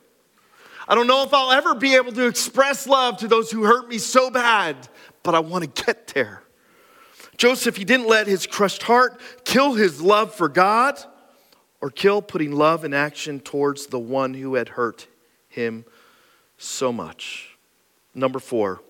I 0.88 0.95
don't 0.95 1.07
know 1.07 1.22
if 1.22 1.32
I'll 1.32 1.53
ever 1.53 1.74
be 1.74 1.95
able 1.95 2.12
to 2.12 2.26
express 2.26 2.86
love 2.86 3.18
to 3.18 3.28
those 3.28 3.51
who 3.51 3.62
hurt 3.62 3.88
me 3.88 3.99
so 3.99 4.30
bad, 4.30 4.76
but 5.22 5.34
I 5.34 5.38
want 5.38 5.62
to 5.64 5.84
get 5.84 6.09
there. 6.09 6.43
Joseph, 7.36 7.76
he 7.76 7.84
didn't 7.84 8.09
let 8.09 8.26
his 8.26 8.47
crushed 8.47 8.82
heart 8.82 9.20
kill 9.45 9.74
his 9.74 10.03
love 10.03 10.34
for 10.34 10.49
God 10.49 10.99
or 11.80 11.91
kill 11.91 12.20
putting 12.20 12.53
love 12.53 12.84
in 12.84 12.93
action 12.93 13.41
towards 13.41 13.86
the 13.86 13.99
one 13.99 14.34
who 14.34 14.55
had 14.55 14.70
hurt 14.70 15.07
him 15.49 15.84
so 16.59 16.93
much. 16.93 17.57
Number 18.14 18.41
four, 18.41 18.82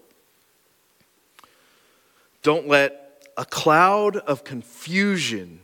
don't 2.43 2.68
let 2.68 3.24
a 3.36 3.45
cloud 3.45 4.16
of 4.16 4.45
confusion, 4.45 5.61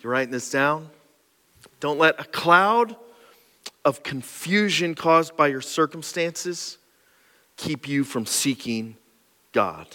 You're 0.00 0.12
writing 0.12 0.32
this 0.32 0.50
down? 0.50 0.90
Don't 1.80 1.98
let 1.98 2.20
a 2.20 2.24
cloud 2.24 2.96
of 3.84 4.02
confusion 4.02 4.94
caused 4.94 5.36
by 5.36 5.48
your 5.48 5.60
circumstances 5.60 6.78
keep 7.56 7.88
you 7.88 8.04
from 8.04 8.26
seeking 8.26 8.96
God. 9.52 9.86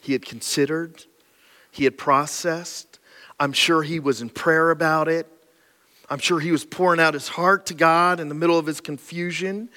He 0.00 0.12
had 0.12 0.24
considered, 0.24 1.04
he 1.70 1.84
had 1.84 1.98
processed. 1.98 2.98
I'm 3.40 3.52
sure 3.52 3.82
he 3.82 3.98
was 3.98 4.22
in 4.22 4.28
prayer 4.28 4.70
about 4.70 5.08
it. 5.08 5.26
I'm 6.08 6.18
sure 6.18 6.38
he 6.38 6.52
was 6.52 6.64
pouring 6.64 7.00
out 7.00 7.14
his 7.14 7.28
heart 7.28 7.66
to 7.66 7.74
God 7.74 8.20
in 8.20 8.28
the 8.28 8.34
middle 8.34 8.58
of 8.58 8.66
his 8.66 8.80
confusion. 8.80 9.70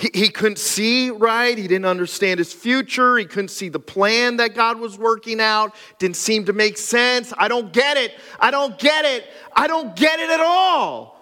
He, 0.00 0.30
couldn't 0.30 0.58
see 0.58 1.10
right. 1.10 1.58
He 1.58 1.68
didn't 1.68 1.84
understand 1.84 2.38
his 2.38 2.54
future. 2.54 3.18
He 3.18 3.26
couldn't 3.26 3.50
see 3.50 3.68
the 3.68 3.78
plan 3.78 4.38
that 4.38 4.54
God 4.54 4.80
was 4.80 4.96
working 4.96 5.40
out. 5.40 5.74
Didn't 5.98 6.16
seem 6.16 6.46
to 6.46 6.54
make 6.54 6.78
sense. 6.78 7.34
I 7.36 7.48
don't 7.48 7.70
get 7.70 7.98
it. 7.98 8.14
I 8.38 8.50
don't 8.50 8.78
get 8.78 9.04
it. 9.04 9.26
I 9.54 9.66
don't 9.66 9.94
get 9.94 10.18
it 10.18 10.30
at 10.30 10.40
all 10.40 11.20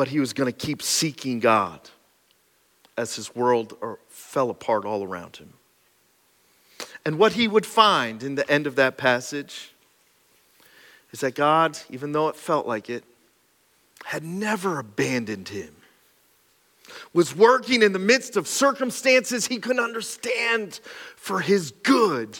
but 0.00 0.08
he 0.08 0.18
was 0.18 0.32
going 0.32 0.50
to 0.50 0.66
keep 0.66 0.82
seeking 0.82 1.40
God 1.40 1.78
as 2.96 3.16
his 3.16 3.34
world 3.34 3.76
uh, 3.82 3.96
fell 4.08 4.48
apart 4.48 4.86
all 4.86 5.04
around 5.04 5.36
him. 5.36 5.52
And 7.04 7.18
what 7.18 7.32
he 7.32 7.46
would 7.46 7.66
find 7.66 8.22
in 8.22 8.34
the 8.34 8.50
end 8.50 8.66
of 8.66 8.76
that 8.76 8.96
passage 8.96 9.72
is 11.12 11.20
that 11.20 11.34
God, 11.34 11.78
even 11.90 12.12
though 12.12 12.28
it 12.28 12.36
felt 12.36 12.66
like 12.66 12.88
it, 12.88 13.04
had 14.04 14.24
never 14.24 14.78
abandoned 14.78 15.50
him, 15.50 15.74
was 17.12 17.34
working 17.34 17.82
in 17.82 17.92
the 17.92 17.98
midst 17.98 18.36
of 18.36 18.46
circumstances 18.46 19.46
he 19.46 19.58
couldn't 19.58 19.82
understand 19.82 20.80
for 21.16 21.40
his 21.40 21.72
good 21.82 22.38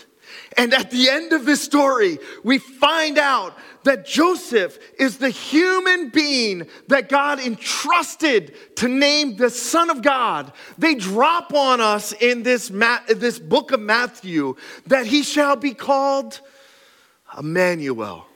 and 0.57 0.75
at 0.75 0.91
the 0.91 1.09
end 1.09 1.33
of 1.33 1.45
this 1.45 1.63
story, 1.63 2.19
we 2.43 2.59
find 2.59 3.19
out 3.19 3.57
that 3.85 4.07
Joseph 4.07 4.79
is 4.99 5.19
the 5.19 5.31
human 5.31 6.11
being 6.11 6.67
that 6.89 7.09
God 7.09 7.41
entrusted 7.41 8.77
to 8.77 8.89
name 8.89 9.37
the 9.37 9.51
Son 9.51 9.91
of 9.91 10.03
God. 10.03 10.53
They 10.77 10.95
drop 10.95 11.55
on 11.55 11.81
us 11.81 12.13
in 12.13 12.43
this, 12.43 12.71
Ma- 12.71 13.01
this 13.09 13.39
book 13.39 13.73
of 13.73 13.81
Matthew 13.81 14.57
that 14.87 15.07
he 15.07 15.23
shall 15.23 15.57
be 15.57 15.73
called 15.73 16.41
Emmanuel, 17.39 18.27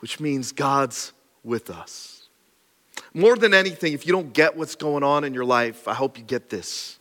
which 0.00 0.20
means 0.20 0.52
God's 0.52 1.12
with 1.42 1.70
us. 1.70 2.19
More 3.12 3.36
than 3.36 3.54
anything, 3.54 3.92
if 3.92 4.06
you 4.06 4.12
don't 4.12 4.32
get 4.32 4.56
what's 4.56 4.76
going 4.76 5.02
on 5.02 5.24
in 5.24 5.34
your 5.34 5.44
life, 5.44 5.88
I 5.88 5.94
hope 5.94 6.18
you 6.18 6.24
get 6.24 6.48
this. 6.48 6.98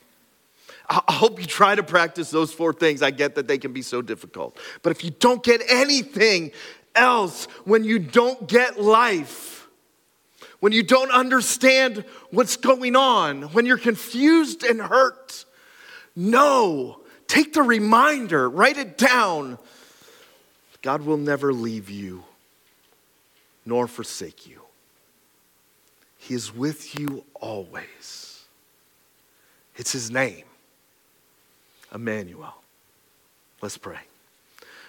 I 0.90 1.14
hope 1.14 1.40
you 1.40 1.46
try 1.46 1.76
to 1.76 1.84
practice 1.84 2.32
those 2.32 2.52
four 2.52 2.74
things. 2.74 3.04
I 3.04 3.12
get 3.12 3.36
that 3.36 3.48
they 3.48 3.60
can 3.60 3.74
be 3.74 3.84
so 3.84 4.02
difficult. 4.02 4.58
But 4.82 4.90
if 4.90 5.04
you 5.04 5.12
don't 5.12 5.44
get 5.44 5.62
anything 5.70 6.52
else, 6.96 7.46
when 7.64 7.84
you 7.84 8.00
don't 8.00 8.48
get 8.48 8.82
life, 8.82 9.68
when 10.60 10.74
you 10.74 10.82
don't 10.82 11.12
understand 11.12 12.04
what's 12.32 12.58
going 12.58 12.96
on, 12.96 13.44
when 13.54 13.68
you're 13.68 13.78
confused 13.78 14.64
and 14.64 14.82
hurt, 14.82 15.46
no, 16.16 17.02
take 17.28 17.54
the 17.54 17.62
reminder, 17.62 18.50
write 18.50 18.78
it 18.78 18.98
down. 18.98 19.60
God 20.82 21.04
will 21.04 21.18
never 21.18 21.54
leave 21.54 21.92
you 21.92 22.24
nor 23.64 23.88
forsake 23.88 24.48
you. 24.48 24.59
He 26.30 26.36
is 26.36 26.54
with 26.54 27.00
you 27.00 27.26
always. 27.34 28.44
It's 29.76 29.92
His 29.94 30.12
name, 30.12 30.44
Emmanuel. 31.92 32.54
Let's 33.64 33.80
pray. 33.80 33.98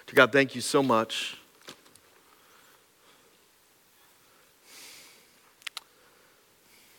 To 0.05 0.13
God, 0.13 0.31
thank 0.31 0.53
you 0.53 0.61
so 0.61 0.83
much. 0.83 1.39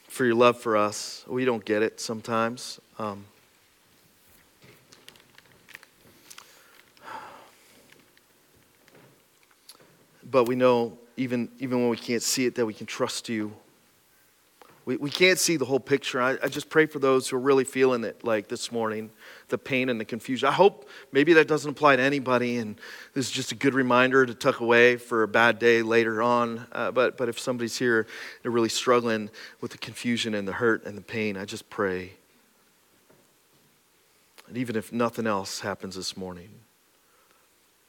For 0.08 0.24
your 0.24 0.34
love 0.34 0.58
for 0.58 0.76
us. 0.76 1.24
We 1.28 1.44
don't 1.44 1.64
get 1.64 1.84
it 1.84 2.00
sometimes. 2.00 2.80
Um, 2.98 3.24
but 10.28 10.48
we 10.48 10.56
know 10.56 10.98
even, 11.16 11.48
even 11.60 11.78
when 11.78 11.90
we 11.90 11.96
can't 11.96 12.24
see 12.24 12.46
it 12.46 12.56
that 12.56 12.66
we 12.66 12.74
can 12.74 12.86
trust 12.86 13.28
you 13.28 13.52
we, 14.84 14.96
we 14.96 15.10
can't 15.10 15.38
see 15.38 15.56
the 15.56 15.64
whole 15.64 15.80
picture. 15.80 16.20
I, 16.20 16.36
I 16.42 16.48
just 16.48 16.68
pray 16.68 16.86
for 16.86 16.98
those 16.98 17.28
who 17.28 17.36
are 17.36 17.40
really 17.40 17.64
feeling 17.64 18.02
it 18.04 18.24
like 18.24 18.48
this 18.48 18.72
morning, 18.72 19.10
the 19.48 19.58
pain 19.58 19.88
and 19.88 20.00
the 20.00 20.04
confusion. 20.04 20.48
I 20.48 20.52
hope 20.52 20.88
maybe 21.12 21.32
that 21.34 21.46
doesn't 21.46 21.70
apply 21.70 21.96
to 21.96 22.02
anybody, 22.02 22.56
and 22.56 22.76
this 23.14 23.26
is 23.26 23.30
just 23.30 23.52
a 23.52 23.54
good 23.54 23.74
reminder 23.74 24.26
to 24.26 24.34
tuck 24.34 24.60
away 24.60 24.96
for 24.96 25.22
a 25.22 25.28
bad 25.28 25.58
day 25.58 25.82
later 25.82 26.20
on. 26.20 26.66
Uh, 26.72 26.90
but, 26.90 27.16
but 27.16 27.28
if 27.28 27.38
somebody's 27.38 27.78
here, 27.78 28.06
they're 28.42 28.50
really 28.50 28.68
struggling 28.68 29.30
with 29.60 29.70
the 29.70 29.78
confusion 29.78 30.34
and 30.34 30.48
the 30.48 30.52
hurt 30.52 30.84
and 30.84 30.96
the 30.96 31.02
pain, 31.02 31.36
I 31.36 31.44
just 31.44 31.70
pray. 31.70 32.14
And 34.48 34.56
even 34.56 34.74
if 34.74 34.92
nothing 34.92 35.26
else 35.26 35.60
happens 35.60 35.94
this 35.94 36.16
morning, 36.16 36.50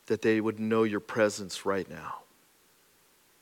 that 0.06 0.22
they 0.22 0.40
would 0.40 0.60
know 0.60 0.84
your 0.84 1.00
presence 1.00 1.66
right 1.66 1.90
now 1.90 2.20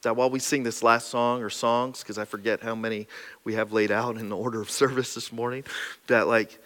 that 0.02 0.16
while 0.16 0.30
we 0.30 0.40
sing 0.40 0.64
this 0.64 0.84
last 0.84 1.10
song 1.10 1.44
or 1.44 1.50
songs, 1.50 2.02
because 2.02 2.18
I 2.18 2.26
forget 2.26 2.62
how 2.62 2.76
many 2.76 3.08
we 3.44 3.54
have 3.54 3.72
laid 3.72 3.92
out 3.92 4.18
in 4.18 4.30
the 4.30 4.38
order 4.38 4.62
of 4.62 4.70
service 4.82 5.14
this 5.14 5.32
morning, 5.32 5.64
that 6.08 6.28
like 6.28 6.60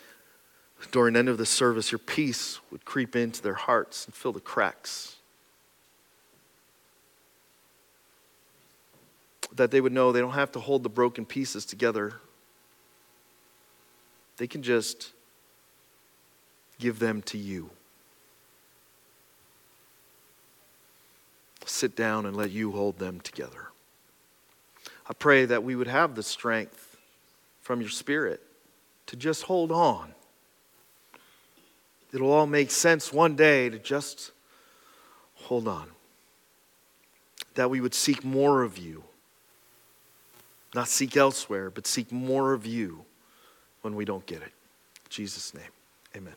during 0.92 1.14
the 1.14 1.20
end 1.20 1.30
of 1.30 1.38
the 1.38 1.46
service, 1.46 1.92
your 1.92 2.00
peace 2.00 2.60
would 2.72 2.86
creep 2.86 3.16
into 3.16 3.42
their 3.42 3.54
hearts 3.54 4.06
and 4.06 4.14
fill 4.14 4.32
the 4.32 4.40
cracks. 4.40 5.16
That 9.56 9.72
they 9.72 9.80
would 9.80 9.94
know 9.94 10.12
they 10.12 10.20
don't 10.20 10.34
have 10.34 10.52
to 10.54 10.60
hold 10.60 10.84
the 10.84 10.90
broken 10.90 11.26
pieces 11.26 11.66
together. 11.66 12.14
They 14.38 14.48
can 14.48 14.64
just 14.64 15.14
give 16.78 17.00
them 17.00 17.22
to 17.24 17.38
you. 17.38 17.70
Sit 21.66 21.96
down 21.96 22.26
and 22.26 22.36
let 22.36 22.52
you 22.52 22.72
hold 22.72 23.00
them 23.00 23.20
together. 23.20 23.70
I 25.08 25.14
pray 25.14 25.46
that 25.46 25.64
we 25.64 25.76
would 25.76 25.88
have 25.88 26.16
the 26.16 26.24
strength 26.24 26.98
from 27.62 27.82
your 27.82 27.90
Spirit 27.90 28.42
to 29.08 29.16
just 29.16 29.44
hold 29.44 29.72
on. 29.72 30.14
It'll 32.14 32.32
all 32.32 32.48
make 32.48 32.72
sense 32.72 33.12
one 33.12 33.36
day 33.36 33.70
to 33.70 33.78
just 33.78 34.32
hold 35.36 35.68
on. 35.68 35.90
That 37.56 37.70
we 37.70 37.82
would 37.82 37.94
seek 37.94 38.24
more 38.24 38.64
of 38.64 38.78
you. 38.78 39.04
Not 40.74 40.88
seek 40.88 41.16
elsewhere, 41.16 41.70
but 41.70 41.88
seek 41.88 42.12
more 42.12 42.54
of 42.54 42.66
you 42.66 43.06
when 43.82 43.96
we 43.96 44.06
don't 44.06 44.26
get 44.26 44.42
it. 44.42 44.44
In 44.44 45.10
Jesus' 45.10 45.54
name, 45.54 45.64
amen. 46.16 46.36